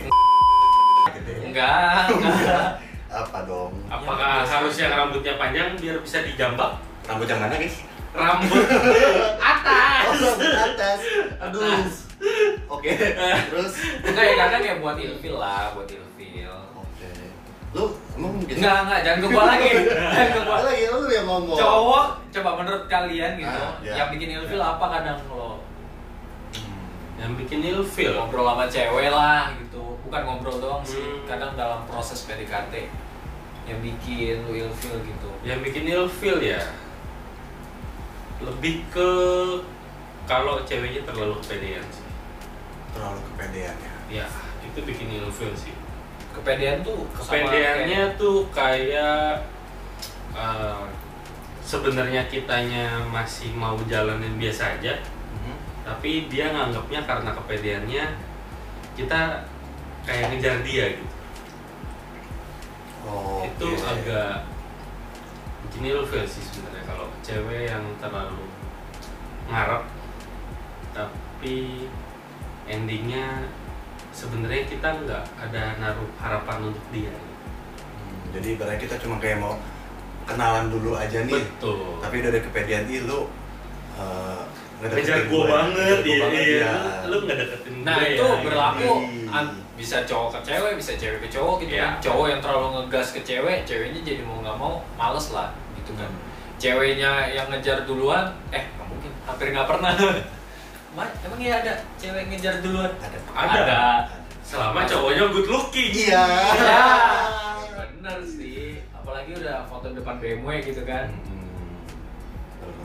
gede 1.11 1.33
enggak 1.45 2.07
enggak 2.09 2.67
apa 3.11 3.39
dong 3.45 3.73
Apakah 3.89 4.31
biasa. 4.41 4.53
harus 4.57 4.75
yang 4.77 4.93
rambutnya 4.93 5.35
panjang 5.37 5.69
biar 5.75 5.97
bisa 5.99 6.23
dijambak? 6.23 6.79
rambut 7.05 7.27
yang 7.27 7.41
mana 7.41 7.55
guys 7.55 7.77
Rambut 8.11 8.63
atas. 9.37 10.03
oh 10.05 10.15
rambut 10.15 10.55
atas 10.55 11.01
aduh 11.37 11.83
oke 12.71 12.91
terus 13.51 13.73
enggak 14.01 14.25
ya 14.25 14.35
kadang 14.39 14.63
ya 14.63 14.75
buat 14.79 14.97
ilfil 14.97 15.37
lah 15.37 15.75
buat 15.75 15.87
ilfil 15.87 16.55
oke 16.73 17.11
lu 17.75 17.85
emang 18.15 18.33
gitu 18.41 18.57
enggak 18.57 18.77
enggak 18.81 19.01
jangan 19.03 19.19
ke 19.19 19.29
gua 19.29 19.45
lagi 19.51 19.71
jangan 19.91 20.31
ke 20.31 20.41
gua 20.41 20.59
lagi 20.63 20.85
lu 20.87 20.99
yang 21.09 21.27
ngomong 21.27 21.59
cowok 21.59 22.07
coba 22.31 22.51
menurut 22.57 22.85
kalian 22.87 23.33
gitu 23.35 23.59
Ah, 23.61 23.75
ya. 23.81 23.93
yang 23.97 24.09
bikin 24.09 24.31
ilfil 24.33 24.59
apa 24.59 24.87
kadang 24.89 25.19
lo. 25.29 25.59
Yang 27.25 27.33
bikin 27.41 27.61
ilfil. 27.65 28.13
ngobrol 28.15 28.45
sama 28.45 28.65
cewek 28.67 29.09
lah 29.09 29.49
gitu 29.57 29.81
bukan 29.99 30.21
ngobrol 30.23 30.57
doang 30.59 30.85
sih 30.85 31.01
Hmm. 31.01 31.25
kadang 31.25 31.53
dalam 31.55 31.81
proses 31.85 32.21
PDKT 32.23 32.93
yang 33.65 33.81
bikin 33.81 34.45
lu 34.45 34.53
ilfil 34.59 35.01
gitu 35.01 35.31
Yang 35.41 35.61
bikin 35.65 35.85
ilfil 35.89 36.37
ya 36.39 36.61
lebih 38.39 38.85
ke 38.87 39.11
kalau 40.25 40.61
ceweknya 40.63 41.01
terlalu 41.03 41.41
kepedean 41.41 41.85
sih. 41.89 42.05
terlalu 42.91 43.21
kepedean 43.25 43.77
ya 43.79 43.93
Ya, 44.05 44.27
itu 44.63 44.79
bikin 44.79 45.09
ilfil 45.15 45.49
sih. 45.55 45.73
kepedean 46.31 46.85
tuh 46.85 47.09
Kepedeannya 47.15 48.03
tuh 48.15 48.45
kayak 48.51 49.41
eh, 50.31 50.83
sebenarnya 51.63 52.27
kitanya 52.27 53.01
masih 53.07 53.49
mau 53.55 53.81
jalanin 53.83 54.37
biasa 54.37 54.77
aja. 54.77 55.01
Tapi 55.85 56.27
dia 56.33 56.49
nganggapnya 56.49 57.01
karena 57.05 57.31
kepedeannya 57.37 58.05
kita 58.97 59.21
kayak 60.09 60.25
ngejar 60.33 60.57
dia 60.65 60.85
gitu. 60.97 61.15
oh 63.05 63.45
itu 63.45 63.69
oke. 63.69 63.85
agak 63.85 64.49
bikin 65.69 65.93
ilfil 65.93 66.25
sih 66.25 66.45
sebenarnya 66.45 66.85
kalau 66.89 67.07
cewek 67.21 67.69
yang 67.69 67.85
terlalu 68.01 68.45
ngarep 69.53 69.85
tapi 70.97 71.85
endingnya 72.65 73.45
sebenarnya 74.15 74.65
kita 74.65 74.89
nggak 75.05 75.25
ada 75.37 75.63
naruh 75.83 76.09
harapan 76.17 76.73
untuk 76.73 76.87
dia 76.91 77.13
Hmm, 77.95 78.35
jadi 78.35 78.59
ibaratnya 78.59 78.81
kita 78.91 78.97
cuma 79.01 79.17
kayak 79.23 79.39
mau 79.39 79.55
kenalan 80.27 80.67
dulu 80.67 80.99
aja 80.99 81.23
nih 81.25 81.37
betul 81.41 82.03
tapi 82.03 82.21
udah 82.21 82.31
ada 82.33 82.41
kepedean 82.43 82.85
ih 82.91 83.01
lu 83.07 83.31
uh, 83.97 84.43
ngejar 84.87 85.19
gue 85.25 85.43
banget 85.45 85.97
ngejar 85.97 85.99
gua 86.03 86.13
ya, 86.13 86.21
banget, 86.21 86.45
iya. 86.45 86.61
ya. 86.61 86.75
lu 87.09 87.17
nggak 87.25 87.37
deketin 87.41 87.75
nah 87.81 87.97
gue 87.97 88.09
itu 88.11 88.25
ya, 88.25 88.37
berlaku 88.45 88.91
Iya. 89.05 89.33
an- 89.33 89.57
bisa 89.75 89.97
cowok 90.07 90.29
ke 90.31 90.39
cewek 90.47 90.73
bisa 90.79 90.93
cewek 90.95 91.19
ke 91.19 91.29
cowok 91.29 91.55
gitu 91.61 91.75
Iya. 91.75 91.83
kan. 91.83 91.93
Cowok 91.99 92.27
yang 92.31 92.39
terlalu 92.39 92.67
ngegas 92.79 93.09
ke 93.11 93.21
cewek 93.21 93.59
ceweknya 93.65 94.01
jadi 94.01 94.23
mau 94.23 94.39
nggak 94.39 94.55
mau 94.55 94.73
males 94.95 95.27
lah 95.31 95.51
gitu 95.75 95.93
kan. 95.99 96.07
Ceweknya 96.57 97.11
yang 97.29 97.51
ngejar 97.51 97.83
duluan 97.83 98.31
eh 98.49 98.63
nggak 98.65 98.87
mungkin 98.87 99.11
hampir 99.25 99.47
nggak 99.51 99.67
pernah. 99.67 99.93
Ma, 100.95 101.03
emang 101.21 101.41
iya 101.43 101.59
ada 101.59 101.75
cewek 101.99 102.31
ngejar 102.31 102.63
duluan? 102.63 102.87
Ada. 102.97 103.19
Ada. 103.35 103.83
selama 104.47 104.87
cowoknya 104.87 105.25
good 105.27 105.49
looking. 105.49 105.91
Iya. 105.91 106.23
Ya 106.55 106.87
bener 107.83 108.23
sih. 108.23 108.79
Apalagi 108.95 109.35
udah 109.35 109.67
foto 109.67 109.91
depan 109.91 110.23
BMW 110.23 110.63
gitu 110.63 110.87
kan 110.87 111.11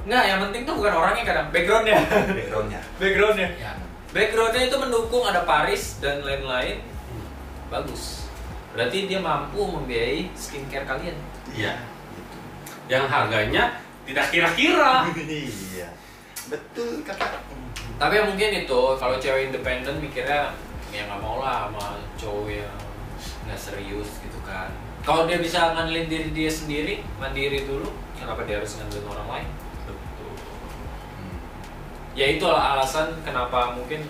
Hmm. 0.10 0.12
Nggak, 0.12 0.24
yang 0.26 0.40
penting 0.50 0.62
tuh 0.66 0.74
bukan 0.82 0.94
orangnya 0.98 1.24
kadang 1.24 1.48
backgroundnya. 1.54 1.98
backgroundnya 2.10 2.82
backgroundnya. 2.98 3.50
Ya. 3.62 3.72
Backgroundnya 4.10 4.62
itu 4.66 4.78
mendukung 4.82 5.22
ada 5.22 5.46
Paris 5.46 6.02
dan 6.02 6.26
lain-lain. 6.26 6.82
Bagus. 7.70 8.26
Berarti 8.74 9.06
dia 9.06 9.22
mampu 9.22 9.62
membiayai 9.62 10.34
skincare 10.34 10.90
kalian. 10.90 11.14
Iya. 11.54 11.78
Yang 12.90 13.06
harganya 13.06 13.78
tidak 14.10 14.26
kira-kira. 14.34 15.06
iya 15.14 15.94
betul 16.50 17.06
kakak 17.06 17.46
Tapi 18.02 18.16
mungkin 18.26 18.66
itu 18.66 18.82
kalau 18.98 19.22
cewek 19.22 19.54
independen 19.54 20.02
mikirnya 20.02 20.50
ya 20.90 21.06
nggak 21.06 21.22
mau 21.22 21.38
lah 21.38 21.70
sama 21.70 22.02
cowok 22.18 22.50
yang 22.50 22.78
nggak 23.46 23.60
serius 23.60 24.10
gitu 24.26 24.40
kan. 24.42 24.74
Kalau 25.06 25.30
dia 25.30 25.38
bisa 25.38 25.78
ngandelin 25.78 26.10
diri 26.10 26.30
dia 26.34 26.50
sendiri, 26.50 27.06
mandiri 27.22 27.66
dulu, 27.70 27.94
kenapa 28.18 28.48
dia 28.50 28.58
harus 28.58 28.78
ngandelin 28.80 29.06
orang 29.06 29.28
lain? 29.30 29.50
Ya 32.20 32.36
itulah 32.36 32.76
alasan 32.76 33.16
kenapa 33.24 33.72
mungkin 33.72 34.04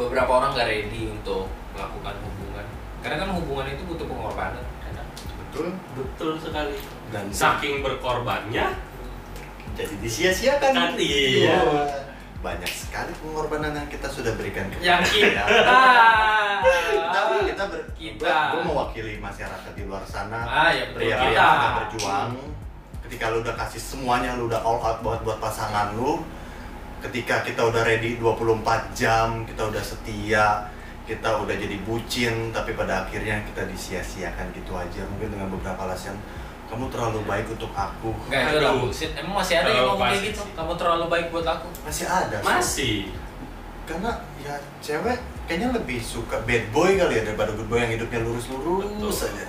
beberapa 0.00 0.40
orang 0.40 0.56
nggak 0.56 0.64
ready 0.64 1.12
untuk 1.12 1.44
melakukan 1.76 2.16
hubungan. 2.24 2.64
Karena 3.04 3.16
kan 3.20 3.28
hubungan 3.36 3.68
itu 3.68 3.82
butuh 3.84 4.06
pengorbanan. 4.08 4.64
kadang. 4.80 5.08
betul 5.36 5.66
Betul 5.92 6.30
sekali. 6.40 6.80
dan 7.12 7.28
Saking 7.28 7.84
berkorbannya, 7.84 8.72
jadi 9.76 9.94
disia-siakan 10.00 10.72
Kan, 10.72 10.92
iya. 11.00 11.56
Wah, 11.64 11.88
banyak 12.40 12.68
sekali 12.68 13.12
pengorbanan 13.20 13.72
yang 13.76 13.88
kita 13.88 14.08
sudah 14.12 14.32
berikan 14.36 14.68
ke 14.68 14.80
Yang 14.80 15.02
kita, 15.16 15.42
tapi 17.12 17.34
kita 17.50 17.64
ber, 17.66 17.80
Kita. 17.96 18.36
gue 18.54 18.62
mewakili 18.62 19.18
masyarakat 19.18 19.72
di 19.74 19.82
luar 19.88 20.04
sana 20.06 20.46
ah 20.46 20.70
ya 20.70 20.86
kita. 20.94 21.34
yang 21.34 21.74
berjuang 21.82 22.30
ketika 23.08 23.32
lu 23.34 23.40
udah 23.42 23.56
kasih 23.58 23.82
semuanya 23.82 24.38
lu 24.38 24.46
udah 24.46 24.60
all 24.62 24.78
out 24.78 25.00
buat 25.02 25.24
buat 25.26 25.42
pasangan 25.42 25.98
lu 25.98 26.22
ketika 27.00 27.40
kita 27.40 27.62
udah 27.62 27.82
ready 27.82 28.16
24 28.16 28.64
jam 28.92 29.44
kita 29.44 29.62
udah 29.64 29.80
setia 29.80 30.46
kita 31.04 31.40
udah 31.40 31.54
jadi 31.54 31.76
bucin 31.82 32.50
tapi 32.50 32.72
pada 32.72 33.02
akhirnya 33.02 33.40
kita 33.44 33.64
disia-siakan 33.64 34.52
gitu 34.52 34.72
aja 34.72 35.06
mungkin 35.06 35.30
dengan 35.30 35.48
beberapa 35.48 35.78
alasan 35.82 36.18
kamu 36.68 36.84
terlalu 36.88 37.24
baik 37.24 37.48
untuk 37.48 37.72
aku 37.72 38.12
Enggak 38.28 38.42
itu 38.44 38.58
Aduh. 38.60 38.76
bullshit. 38.84 39.10
Emang 39.16 39.40
masih 39.40 39.56
ada 39.56 39.72
yang 39.72 39.88
ngomong 39.88 40.04
kayak 40.04 40.20
gitu? 40.22 40.42
Kamu 40.52 40.72
terlalu 40.76 41.04
baik 41.08 41.26
buat 41.32 41.46
aku. 41.48 41.68
masih 41.80 42.04
ada 42.04 42.36
masih. 42.44 42.96
karena 43.88 44.12
ya 44.38 44.52
cewek 44.84 45.16
kayaknya 45.48 45.72
lebih 45.72 45.96
suka 45.96 46.36
bad 46.44 46.60
boy 46.68 46.92
kali 46.92 47.14
ya 47.14 47.22
daripada 47.24 47.56
good 47.56 47.72
boy 47.72 47.80
yang 47.80 47.88
hidupnya 47.88 48.20
lurus-lurus 48.20 48.84
Betul. 48.92 49.12
saja 49.14 49.46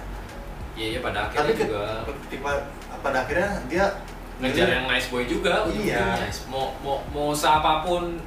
Iya 0.80 0.86
iya 0.96 1.00
pada 1.04 1.28
tapi 1.28 1.36
akhirnya 1.44 1.52
ke- 1.52 1.68
juga 1.68 1.84
ketika 2.24 2.52
pada 3.04 3.18
akhirnya 3.20 3.52
dia 3.68 3.86
ngejar 4.40 4.68
yang 4.70 4.86
nice 4.86 5.08
boy 5.08 5.24
juga 5.24 5.68
Iya. 5.68 5.68
ujung-ujungnya. 5.68 6.28
Mau 6.48 6.66
mau 6.80 6.98
mau 7.10 7.30
seapapun 7.32 8.18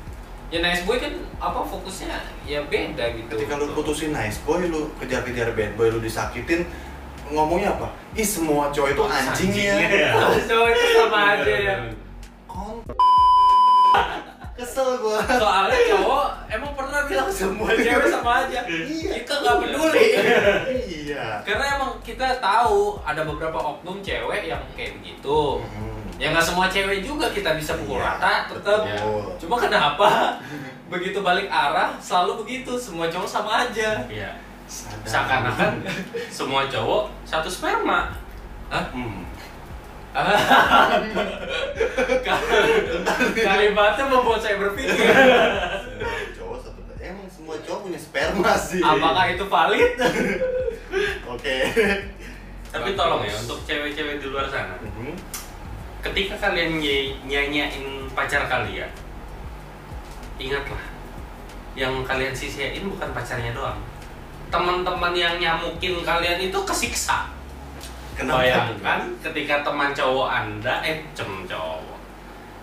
ya 0.48 0.61
nice 0.61 0.83
boy 0.83 0.96
kan 0.96 1.09
apa 1.38 1.61
fokusnya 1.62 2.12
ya 2.42 2.61
beda 2.62 3.05
gitu. 3.14 3.33
ketika 3.33 3.57
lu 3.57 3.72
putusin 3.72 4.12
nice 4.12 4.37
boy 4.40 4.61
lu 4.62 4.92
kejar-kejar 4.96 5.51
bad 5.51 5.72
boy 5.72 5.88
lu 5.88 5.96
disakitin 5.98 6.68
ngomongnya 7.27 7.72
apa 7.72 7.88
ih 8.12 8.22
semua 8.22 8.68
cowok 8.68 8.88
itu 8.90 9.03
anjing 9.03 9.51
ya 9.51 9.72
Anjing, 9.72 9.92
ya. 10.05 10.12
Cowok 10.44 10.68
itu 10.68 10.85
sama 10.94 11.18
aja 11.33 11.55
ya. 11.57 11.75
Kon- 12.44 12.85
kesel 14.53 15.01
gua 15.01 15.25
Soalnya 15.25 15.79
cowok 15.88 16.25
emang 16.46 16.72
pernah 16.77 17.01
bilang 17.03 17.31
semua 17.33 17.72
cewek 17.79 18.07
sama 18.07 18.33
aja. 18.44 18.61
Iya. 18.68 19.12
Kita 19.18 19.35
nggak 19.35 19.57
peduli. 19.59 20.07
iya 20.77 21.40
Karena 21.40 21.64
emang 21.75 21.96
kita 22.05 22.37
tahu 22.38 23.01
ada 23.01 23.25
beberapa 23.25 23.57
oknum 23.57 23.98
cewek 23.98 24.44
yang 24.46 24.61
kayak 24.75 25.01
begitu. 25.01 25.64
Hmm. 25.64 26.02
Ya 26.23 26.31
nggak 26.31 26.45
semua 26.45 26.67
cewek 26.67 27.03
juga 27.03 27.27
kita 27.29 27.53
bisa 27.53 27.75
pukul 27.75 27.99
Iya, 27.99 28.15
rata 28.15 28.47
tetap. 28.47 28.79
betul. 28.87 29.23
Cuma 29.39 29.55
kenapa 29.59 30.39
begitu 30.93 31.19
balik 31.19 31.49
arah 31.49 31.91
selalu 31.99 32.41
begitu 32.41 32.73
semua 32.77 33.07
cowok 33.07 33.27
sama 33.27 33.51
aja. 33.61 34.01
Iya. 34.07 34.31
Sadar. 34.65 35.03
Seakan-akan 35.03 35.73
semua 36.33 36.65
cowok 36.65 37.03
satu 37.25 37.47
sperma. 37.47 38.09
Hah? 38.71 38.85
Hmm. 38.89 39.21
Kalimatnya 43.35 44.05
membuat 44.07 44.39
saya 44.39 44.55
berpikir. 44.59 44.95
Semua 44.95 46.23
cowok 46.37 46.57
satu 46.61 46.81
emang 47.01 47.27
semua 47.27 47.55
cowok 47.59 47.79
punya 47.83 47.97
sperma 47.97 48.53
sih 48.55 48.79
Apakah 48.79 49.25
itu 49.29 49.45
valid? 49.45 49.93
oke 51.25 51.57
Tapi 52.69 52.89
tolong 52.93 53.23
ya 53.23 53.33
untuk 53.35 53.59
cewek-cewek 53.63 54.17
di 54.17 54.27
luar 54.27 54.47
sana, 54.47 54.75
Mhm. 54.79 55.15
Ketika 56.03 56.35
kalian 56.41 56.77
ny- 56.77 57.15
nyanyain 57.25 57.85
pacar 58.11 58.45
kalian, 58.45 58.91
ingatlah 60.37 60.83
yang 61.73 62.03
kalian 62.03 62.35
sisihin 62.35 62.85
bukan 62.87 63.09
pacarnya 63.11 63.53
doang. 63.53 63.79
Teman-teman 64.53 65.15
yang 65.15 65.41
nyamukin 65.41 66.05
kalian 66.05 66.37
itu 66.38 66.59
kesiksa. 66.62 67.31
Kenapa? 68.12 68.45
Bayangkan 68.45 69.01
ketika 69.23 69.65
teman 69.65 69.91
cowok 69.91 70.29
anda, 70.29 70.85
eh 70.85 71.01
cem 71.17 71.49
cowok, 71.49 71.97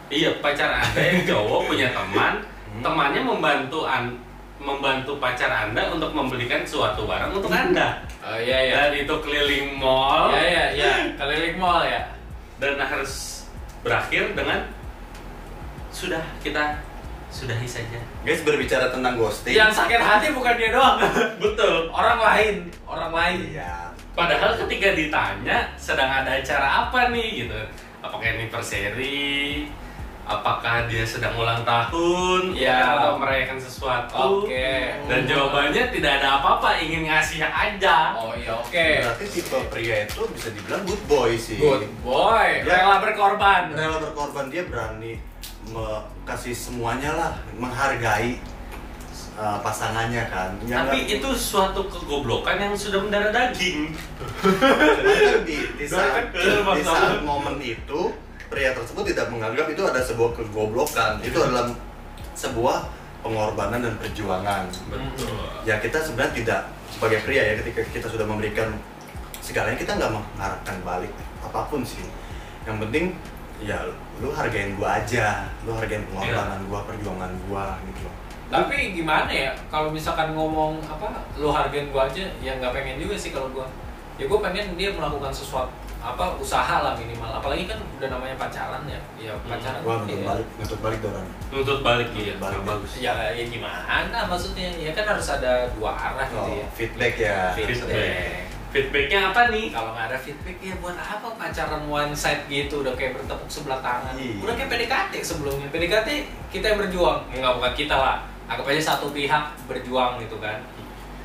iya 0.08 0.30
pacar 0.38 0.70
anda 0.70 1.02
yang 1.02 1.26
cowok 1.26 1.66
punya 1.66 1.90
teman, 1.90 2.38
Hmm. 2.70 2.86
temannya 2.86 3.26
membantu 3.26 3.82
an 3.84 4.14
membantu 4.62 5.18
pacar 5.18 5.50
anda 5.50 5.90
untuk 5.90 6.14
membelikan 6.14 6.62
suatu 6.62 7.08
barang 7.08 7.32
untuk 7.32 7.48
anda 7.50 8.04
Oh 8.20 8.36
iya 8.36 8.60
iya. 8.62 8.76
dan 8.86 8.94
itu 8.94 9.16
keliling 9.24 9.74
mall 9.74 10.28
Iya 10.30 10.44
iya 10.44 10.66
iya. 10.76 10.92
Keliling 11.16 11.56
mall 11.58 11.82
ya. 11.82 12.04
Dan 12.60 12.76
harus 12.80 13.44
berakhir 13.82 14.36
dengan 14.36 14.68
sudah 15.90 16.22
kita 16.44 16.80
sudahi 17.32 17.66
saja. 17.66 18.00
Guys 18.26 18.44
berbicara 18.44 18.92
tentang 18.92 19.16
ghosting. 19.16 19.56
Yang 19.56 19.80
sakit 19.80 20.02
hati 20.02 20.28
bukan 20.36 20.54
dia 20.60 20.70
doang. 20.76 20.98
betul. 21.44 21.88
Orang 21.90 22.20
lain, 22.20 22.56
orang 22.86 23.12
lain. 23.14 23.38
iya. 23.56 23.90
Padahal 24.18 24.60
ketika 24.66 24.92
ditanya 24.98 25.72
sedang 25.80 26.12
ada 26.12 26.36
acara 26.36 26.88
apa 26.88 27.14
nih 27.14 27.48
gitu. 27.48 27.60
Apakah 28.04 28.28
anniversary 28.36 29.68
apakah 30.30 30.86
dia 30.86 31.02
sedang 31.02 31.34
ulang 31.34 31.66
tahun 31.66 32.54
Ya. 32.54 32.94
atau 32.94 33.18
merayakan 33.18 33.58
sesuatu 33.58 34.46
Oke. 34.46 34.94
dan 35.04 35.26
jawabannya 35.26 35.90
tidak 35.90 36.22
ada 36.22 36.38
apa-apa 36.38 36.78
ingin 36.78 37.04
ngasih 37.04 37.42
aja 37.42 38.14
Oh 38.14 38.32
iya 38.32 38.54
oke. 38.54 38.88
berarti 39.02 39.26
tipe 39.28 39.58
pria 39.68 40.06
itu 40.06 40.22
bisa 40.30 40.54
dibilang 40.54 40.86
good 40.86 41.02
boy 41.04 41.34
sih 41.34 41.58
Good 41.58 41.90
boy. 42.00 42.62
Ya. 42.62 42.78
Rela 42.80 42.98
berkorban. 43.00 43.74
rela 43.74 43.98
berkorban 44.00 44.46
dia 44.48 44.64
berani 44.64 45.18
kasih 46.24 46.54
semuanya 46.54 47.12
lah 47.12 47.32
menghargai 47.54 48.38
uh, 49.36 49.58
pasangannya 49.60 50.26
kan 50.28 50.54
Ya 50.64 50.82
tapi 50.84 51.04
nggak- 51.04 51.14
itu 51.16 51.30
suatu 51.36 51.86
kegoblokan 51.86 52.58
yang 52.60 52.74
sudah 52.74 52.98
mendarah 53.00 53.30
daging 53.30 53.94
di, 55.44 55.58
di 55.74 55.86
saat, 55.86 56.30
di 56.34 56.82
saat 56.82 57.22
momen 57.22 57.58
itu 57.60 58.14
pria 58.50 58.74
tersebut 58.74 59.14
tidak 59.14 59.30
menganggap 59.30 59.70
itu 59.70 59.82
ada 59.86 60.02
sebuah 60.02 60.34
kegoblokan. 60.34 61.22
Itu 61.22 61.38
adalah 61.40 61.70
sebuah 62.34 62.78
pengorbanan 63.22 63.80
dan 63.86 63.96
perjuangan. 64.02 64.66
Betul. 64.90 65.38
Ya 65.64 65.78
kita 65.78 66.02
sebenarnya 66.02 66.34
tidak 66.34 66.62
sebagai 66.90 67.22
pria 67.24 67.44
ya 67.46 67.54
ketika 67.62 67.82
kita 67.94 68.08
sudah 68.10 68.26
memberikan 68.26 68.74
segalanya 69.40 69.78
kita 69.78 69.96
nggak 69.96 70.12
mengharapkan 70.12 70.76
balik 70.82 71.14
apa 71.46 71.70
pun 71.70 71.86
sih. 71.86 72.04
Yang 72.66 72.78
penting 72.90 73.06
ya 73.62 73.78
lu 74.20 74.34
hargain 74.34 74.74
gua 74.76 75.00
aja. 75.00 75.46
Lu 75.64 75.78
hargain 75.78 76.04
pengorbanan 76.10 76.60
gua 76.66 76.80
perjuangan 76.90 77.32
gua 77.48 77.78
gitu. 77.86 78.10
Loh 78.50 78.66
Tapi 78.66 78.98
gimana 78.98 79.30
ya 79.30 79.54
kalau 79.70 79.94
misalkan 79.94 80.34
ngomong 80.34 80.82
apa 80.90 81.22
lu 81.38 81.54
hargain 81.54 81.94
gua 81.94 82.10
aja 82.10 82.26
ya 82.42 82.58
nggak 82.58 82.74
pengen 82.74 82.98
juga 82.98 83.14
sih 83.14 83.30
kalau 83.30 83.54
gua. 83.54 83.70
Ya 84.20 84.28
gua 84.28 84.40
pengen 84.44 84.76
dia 84.76 84.92
melakukan 84.92 85.32
sesuatu 85.32 85.72
apa 86.00 86.36
usaha 86.40 86.80
lah 86.84 86.96
minimal. 86.96 87.28
Apalagi 87.28 87.68
kan 87.68 87.80
udah 88.00 88.08
namanya 88.12 88.36
pacaran 88.36 88.84
ya. 88.84 89.00
Ya 89.16 89.34
pacaran. 89.48 89.80
Gua 89.80 90.04
nuntut 90.04 90.20
ya. 90.20 90.28
balik 90.28 90.48
nuntut 90.60 90.80
balik 90.84 91.00
orang 91.08 91.28
nuntut 91.52 91.80
balik 91.80 92.10
iya. 92.16 92.34
Balik. 92.36 92.60
bagus. 92.68 92.92
Ya 93.00 93.16
ya 93.32 93.44
gimana 93.48 94.20
maksudnya? 94.28 94.68
Ya 94.76 94.92
kan 94.92 95.08
harus 95.08 95.28
ada 95.32 95.72
dua 95.76 95.92
arah 95.96 96.28
gitu 96.28 96.40
oh, 96.40 96.52
ya. 96.52 96.68
feedback 96.76 97.14
ya. 97.16 97.38
Feedback. 97.56 98.52
Feedbacknya 98.70 99.20
apa 99.34 99.42
nih? 99.50 99.66
Kalau 99.72 99.92
nggak 99.96 100.06
ada 100.14 100.18
feedback 100.20 100.58
ya 100.62 100.76
buat 100.84 101.00
apa 101.00 101.28
pacaran 101.40 101.84
one 101.88 102.12
side 102.12 102.44
gitu? 102.52 102.84
Udah 102.84 102.96
kayak 103.00 103.16
bertepuk 103.20 103.48
sebelah 103.48 103.80
tangan. 103.80 104.14
Iya. 104.20 104.40
udah 104.44 104.54
kayak 104.56 104.70
PDKT 104.72 105.14
sebelumnya. 105.24 105.68
PDKT 105.72 106.10
kita 106.52 106.76
yang 106.76 106.78
berjuang. 106.84 107.20
Ya, 107.32 107.44
nggak 107.44 107.56
bukan 107.56 107.74
kita 107.76 107.96
lah. 107.96 108.28
Anggap 108.52 108.68
aja 108.68 108.96
satu 108.96 109.16
pihak 109.16 109.44
berjuang 109.68 110.20
gitu 110.20 110.40
kan. 110.44 110.60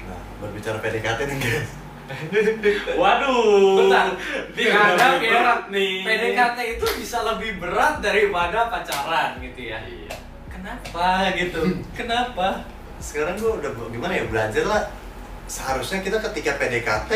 Nah 0.07 0.21
berbicara 0.39 0.79
PDKT 0.79 1.21
nih 1.31 1.39
guys 1.43 1.84
waduh. 2.95 3.77
Bentar, 3.81 4.07
Berat 4.53 5.19
ya. 5.19 5.31
berat 5.33 5.63
nih 5.69 6.05
PDKT 6.05 6.59
itu 6.77 6.87
bisa 7.01 7.19
lebih 7.25 7.59
berat 7.59 8.01
daripada 8.01 8.69
pacaran 8.69 9.41
gitu 9.41 9.61
ya. 9.65 9.81
Iya. 9.81 10.17
kenapa 10.49 11.29
gitu? 11.37 11.61
Kenapa? 11.93 12.65
Sekarang 12.97 13.37
gua 13.37 13.61
udah 13.61 13.71
gimana 13.91 14.13
ya 14.13 14.25
belajar 14.25 14.65
lah. 14.65 14.83
Seharusnya 15.45 16.01
kita 16.01 16.25
ketika 16.31 16.57
PDKT 16.57 17.11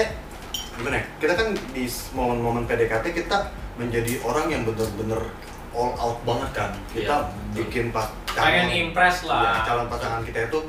gimana 0.77 1.01
ya? 1.01 1.05
Kita 1.17 1.33
kan 1.33 1.49
di 1.73 1.85
momen-momen 2.13 2.69
PDKT 2.69 3.17
kita 3.17 3.49
menjadi 3.81 4.21
orang 4.21 4.53
yang 4.53 4.63
bener-bener 4.69 5.33
all 5.73 5.97
out 5.97 6.19
banget 6.25 6.51
kan. 6.53 6.71
Kita 6.93 7.17
Iya. 7.25 7.57
bikin 7.57 7.89
pas 7.89 8.13
pengen 8.29 8.69
impress 8.69 9.25
Iya, 9.25 9.33
lah 9.33 9.65
calon 9.65 9.89
pasangan 9.89 10.23
kita 10.23 10.47
itu 10.47 10.61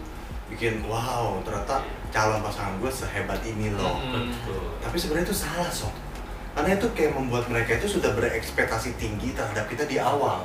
bikin 0.49 0.81
wow 0.89 1.37
ternyata 1.45 1.85
calon 2.09 2.41
pasangan 2.41 2.75
gue 2.81 2.91
sehebat 2.91 3.39
ini 3.45 3.69
loh. 3.73 4.01
Betul. 4.09 4.75
Tapi 4.81 4.97
sebenarnya 4.97 5.29
itu 5.29 5.37
salah 5.37 5.69
sob. 5.69 5.93
Karena 6.57 6.75
itu 6.75 6.87
kayak 6.97 7.13
membuat 7.15 7.45
mereka 7.47 7.77
itu 7.77 7.87
sudah 7.87 8.11
berekspektasi 8.17 8.97
tinggi 8.97 9.31
terhadap 9.37 9.69
kita 9.69 9.85
di 9.85 10.01
awal. 10.01 10.43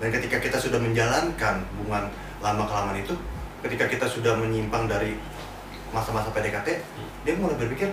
Dan 0.00 0.08
ketika 0.14 0.40
kita 0.40 0.56
sudah 0.56 0.80
menjalankan 0.80 1.60
hubungan 1.76 2.08
lama 2.40 2.64
kelamaan 2.64 2.96
itu 2.96 3.12
ketika 3.60 3.84
kita 3.84 4.06
sudah 4.08 4.32
menyimpang 4.40 4.88
dari 4.88 5.20
masa-masa 5.92 6.32
PDKT 6.32 6.80
dia 7.28 7.34
mulai 7.36 7.52
berpikir 7.60 7.92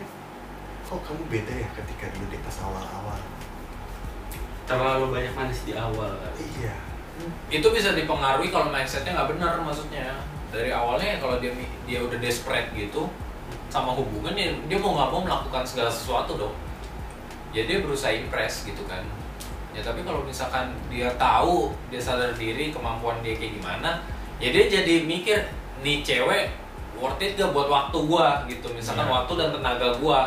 kok 0.87 1.03
kamu 1.03 1.19
beda 1.27 1.51
ya 1.51 1.67
ketika 1.75 2.07
dulu 2.15 2.31
di 2.31 2.39
pas 2.39 2.57
awal-awal? 2.63 3.19
Terlalu 4.63 5.05
banyak 5.11 5.33
manis 5.35 5.59
di 5.67 5.75
awal 5.75 6.15
kan? 6.15 6.31
Iya. 6.39 6.75
Itu 7.51 7.67
bisa 7.75 7.91
dipengaruhi 7.91 8.47
kalau 8.47 8.71
mindsetnya 8.71 9.11
nggak 9.11 9.35
benar 9.35 9.59
maksudnya 9.59 10.15
dari 10.47 10.71
awalnya 10.71 11.19
kalau 11.19 11.43
dia 11.43 11.51
dia 11.83 11.99
udah 11.99 12.17
desperate 12.23 12.71
gitu 12.71 13.11
sama 13.67 13.91
hubungan 13.91 14.31
ya 14.31 14.55
dia 14.71 14.77
mau 14.79 14.95
nggak 14.95 15.09
mau 15.11 15.21
melakukan 15.23 15.63
segala 15.67 15.91
sesuatu 15.91 16.39
dong. 16.39 16.55
Ya 17.51 17.67
dia 17.67 17.83
berusaha 17.83 18.11
impress 18.15 18.63
gitu 18.63 18.83
kan. 18.87 19.03
Ya 19.75 19.83
tapi 19.83 20.07
kalau 20.07 20.23
misalkan 20.23 20.71
dia 20.87 21.11
tahu 21.19 21.75
dia 21.91 21.99
sadar 21.99 22.31
diri 22.39 22.71
kemampuan 22.71 23.19
dia 23.21 23.35
kayak 23.35 23.59
gimana 23.59 24.01
ya 24.39 24.49
dia 24.55 24.65
jadi 24.71 25.03
mikir 25.03 25.37
nih 25.83 26.01
cewek 26.01 26.55
worth 26.97 27.21
it 27.21 27.37
gak 27.37 27.51
buat 27.51 27.67
waktu 27.67 27.97
gua? 28.07 28.41
Gitu. 28.47 28.65
Misalkan 28.71 29.05
Iya. 29.05 29.13
waktu 29.13 29.31
dan 29.37 29.49
tenaga 29.51 29.89
gua. 29.99 30.21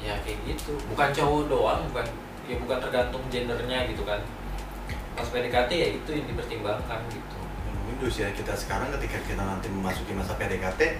Ya 0.00 0.16
kayak 0.24 0.40
gitu. 0.48 0.72
Bukan 0.88 1.08
cowok 1.12 1.42
doang 1.52 1.80
bukan 1.92 2.06
ya 2.48 2.56
bukan 2.56 2.78
tergantung 2.80 3.22
gendernya 3.28 3.84
gitu 3.92 4.02
kan. 4.08 4.18
Pas 5.14 5.28
PDKT 5.28 5.70
ya 5.70 5.88
itu 6.00 6.10
yang 6.16 6.26
dipertimbangkan 6.32 7.00
gitu 7.12 7.39
di 8.00 8.08
usia 8.08 8.32
kita 8.32 8.56
sekarang 8.56 8.88
ketika 8.96 9.20
kita 9.28 9.44
nanti 9.44 9.68
memasuki 9.68 10.16
masa 10.16 10.32
PDKT 10.40 10.96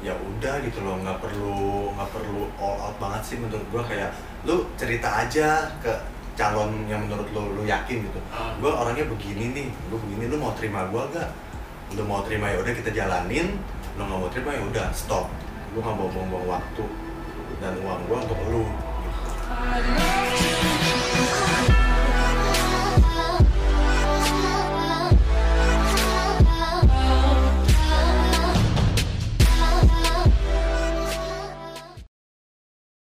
ya 0.00 0.16
udah 0.16 0.64
gitu 0.64 0.80
loh. 0.80 0.96
Nggak 1.04 1.20
perlu 1.20 1.92
nggak 1.92 2.08
perlu 2.08 2.48
all 2.56 2.88
out 2.88 2.96
banget 2.96 3.22
sih 3.22 3.36
menurut 3.36 3.60
gua. 3.68 3.84
Kayak 3.84 4.16
lu 4.48 4.64
cerita 4.80 5.12
aja 5.12 5.68
ke 5.84 5.92
calon 6.32 6.88
yang 6.88 7.04
menurut 7.04 7.28
lu 7.36 7.60
lu 7.60 7.68
yakin 7.68 8.00
gitu. 8.08 8.20
Ah. 8.32 8.56
gua 8.56 8.80
orangnya 8.80 9.04
begini 9.12 9.52
nih. 9.52 9.68
Lu 9.92 10.00
begini 10.00 10.32
lu 10.32 10.40
mau 10.40 10.56
terima 10.56 10.88
gua 10.88 11.04
gak 11.12 11.28
lu 11.92 12.02
mau 12.08 12.24
terima 12.24 12.48
ya 12.48 12.64
udah 12.64 12.72
kita 12.72 12.90
jalanin. 12.96 13.60
Lu 14.00 14.08
nggak 14.08 14.18
mau 14.24 14.32
terima 14.32 14.56
ya 14.56 14.64
udah 14.64 14.88
stop. 14.96 15.28
Lu 15.76 15.84
nggak 15.84 15.94
mau 16.00 16.08
buang-buang 16.08 16.48
waktu 16.48 16.84
dan 17.60 17.76
uang 17.84 18.00
gua 18.08 18.24
untuk 18.24 18.40
lu. 18.48 18.64
Gitu. 19.04 19.20